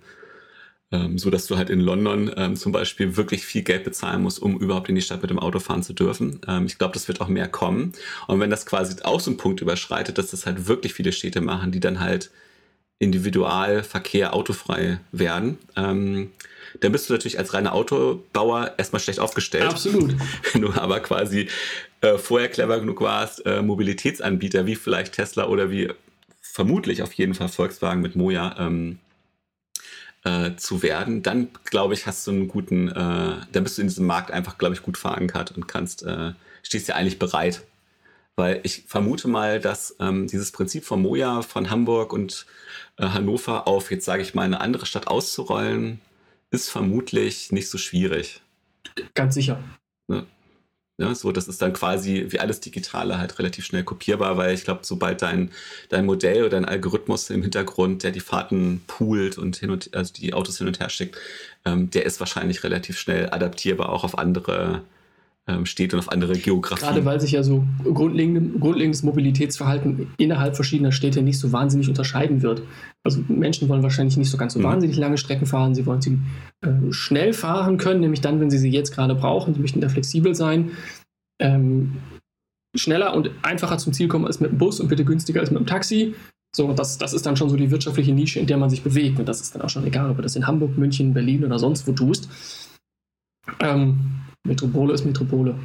[0.91, 4.41] ähm, so dass du halt in London ähm, zum Beispiel wirklich viel Geld bezahlen musst,
[4.41, 6.39] um überhaupt in die Stadt mit dem Auto fahren zu dürfen.
[6.47, 7.91] Ähm, ich glaube, das wird auch mehr kommen.
[8.27, 11.41] Und wenn das quasi auch so einen Punkt überschreitet, dass das halt wirklich viele Städte
[11.41, 12.31] machen, die dann halt
[12.99, 16.31] Individualverkehr autofrei werden, ähm,
[16.79, 19.65] dann bist du natürlich als reiner Autobauer erstmal schlecht aufgestellt.
[19.65, 20.15] Absolut.
[20.53, 21.47] Wenn du aber quasi
[22.01, 25.91] äh, vorher clever genug warst, äh, Mobilitätsanbieter wie vielleicht Tesla oder wie
[26.41, 28.99] vermutlich auf jeden Fall Volkswagen mit Moja ähm,
[30.23, 32.93] äh, zu werden, dann glaube ich, hast du einen guten, äh,
[33.51, 36.87] dann bist du in diesem Markt einfach, glaube ich, gut verankert und kannst, äh, stehst
[36.87, 37.63] ja eigentlich bereit.
[38.35, 42.45] Weil ich vermute mal, dass ähm, dieses Prinzip von Moja, von Hamburg und
[42.97, 46.01] äh, Hannover auf, jetzt sage ich mal, eine andere Stadt auszurollen,
[46.51, 48.41] ist vermutlich nicht so schwierig.
[49.15, 49.63] Ganz sicher.
[50.07, 50.25] Ne?
[50.99, 54.63] Ja, so, das ist dann quasi wie alles Digitale halt relativ schnell kopierbar, weil ich
[54.63, 55.51] glaube, sobald dein,
[55.89, 60.11] dein Modell oder dein Algorithmus im Hintergrund, der die Fahrten poolt und hin und also
[60.11, 61.15] die Autos hin und her schickt,
[61.65, 64.81] ähm, der ist wahrscheinlich relativ schnell adaptierbar auch auf andere
[65.63, 66.87] steht und auf andere Geografien.
[66.87, 72.41] Gerade weil sich ja so grundlegende, grundlegendes Mobilitätsverhalten innerhalb verschiedener Städte nicht so wahnsinnig unterscheiden
[72.41, 72.63] wird.
[73.03, 74.65] Also Menschen wollen wahrscheinlich nicht so ganz so mhm.
[74.65, 76.19] wahnsinnig lange Strecken fahren, sie wollen sie
[76.61, 79.87] äh, schnell fahren können, nämlich dann, wenn sie sie jetzt gerade brauchen, sie möchten da
[79.87, 80.71] flexibel sein.
[81.39, 81.93] Ähm,
[82.75, 85.59] schneller und einfacher zum Ziel kommen als mit dem Bus und bitte günstiger als mit
[85.59, 86.13] dem Taxi.
[86.53, 89.19] So, das, das ist dann schon so die wirtschaftliche Nische, in der man sich bewegt.
[89.19, 91.59] Und das ist dann auch schon egal, ob du das in Hamburg, München, Berlin oder
[91.59, 92.29] sonst wo tust.
[93.59, 94.17] Ähm,
[94.47, 95.55] Metropole ist Metropole.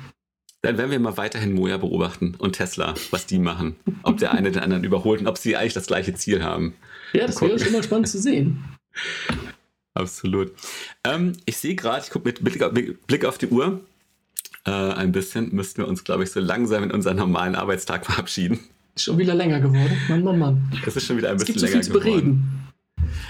[0.63, 3.77] Dann werden wir mal weiterhin Moja beobachten und Tesla, was die machen.
[4.05, 6.75] Ob der eine den anderen überholt und ob sie eigentlich das gleiche Ziel haben.
[7.13, 8.63] Ja, das wäre schon mal spannend zu sehen.
[9.95, 10.53] Absolut.
[11.05, 13.81] Ähm, ich sehe gerade, ich gucke mit Blick auf, Blick auf die Uhr,
[14.65, 18.61] äh, ein bisschen müssten wir uns, glaube ich, so langsam in unseren normalen Arbeitstag verabschieden.
[18.97, 19.97] Schon wieder länger geworden.
[20.09, 20.73] Mann, Mann, Mann.
[20.87, 21.81] Es ist schon wieder ein bisschen länger geworden.
[21.81, 22.72] Es gibt so viel zu bereden.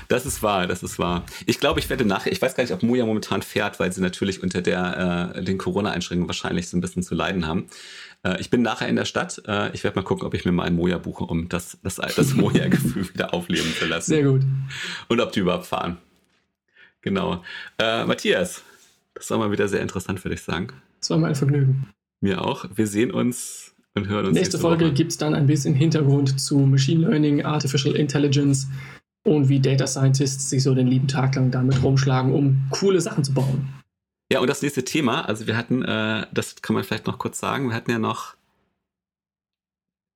[0.09, 1.25] Das ist wahr, das ist wahr.
[1.47, 4.01] Ich glaube, ich werde nachher, ich weiß gar nicht, ob Moja momentan fährt, weil sie
[4.01, 7.67] natürlich unter der, äh, den Corona-Einschränkungen wahrscheinlich so ein bisschen zu leiden haben.
[8.23, 9.43] Äh, ich bin nachher in der Stadt.
[9.47, 11.97] Äh, ich werde mal gucken, ob ich mir mal ein Moja buche, um das, das,
[11.97, 14.11] das Moja-Gefühl wieder aufleben zu lassen.
[14.11, 14.43] Sehr gut.
[15.09, 15.99] Und ob die überhaupt fahren.
[17.01, 17.43] Genau.
[17.79, 18.63] Äh, Matthias,
[19.15, 20.69] das war mal wieder sehr interessant, würde ich sagen.
[21.01, 21.89] Das war mal ein Vergnügen.
[22.21, 22.65] Mir auch.
[22.75, 24.35] Wir sehen uns und hören uns.
[24.35, 28.69] Nächste, nächste Folge gibt es dann ein bisschen Hintergrund zu Machine Learning, Artificial Intelligence
[29.25, 33.25] und wie Data Scientists sich so den lieben Tag lang damit rumschlagen, um coole Sachen
[33.25, 33.69] zu bauen.
[34.33, 37.39] Ja, und das nächste Thema, also wir hatten, äh, das kann man vielleicht noch kurz
[37.39, 38.35] sagen, wir hatten ja noch,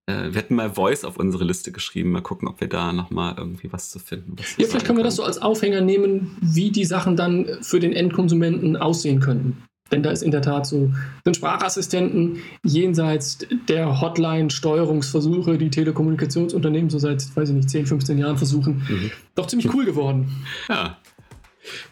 [0.06, 3.34] äh, wir hatten mal Voice auf unsere Liste geschrieben, mal gucken, ob wir da nochmal
[3.36, 4.32] irgendwie was zu finden.
[4.38, 7.78] Was ja, vielleicht können wir das so als Aufhänger nehmen, wie die Sachen dann für
[7.78, 9.62] den Endkonsumenten aussehen könnten.
[9.92, 10.90] Denn da ist in der Tat so,
[11.24, 18.36] sind Sprachassistenten jenseits der Hotline-Steuerungsversuche, die Telekommunikationsunternehmen so seit, weiß ich nicht, 10, 15 Jahren
[18.36, 19.10] versuchen, mhm.
[19.36, 20.44] doch ziemlich cool geworden.
[20.68, 20.98] Ja.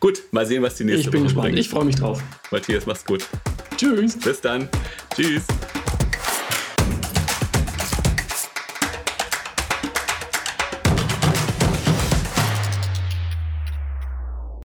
[0.01, 1.47] Gut, mal sehen, was die nächste Ich bin Woche gespannt.
[1.47, 1.59] Bringt.
[1.59, 2.23] Ich freue mich drauf.
[2.51, 3.27] Matthias, mach's gut.
[3.77, 4.17] Tschüss.
[4.19, 4.69] Bis dann.
[5.15, 5.47] Tschüss.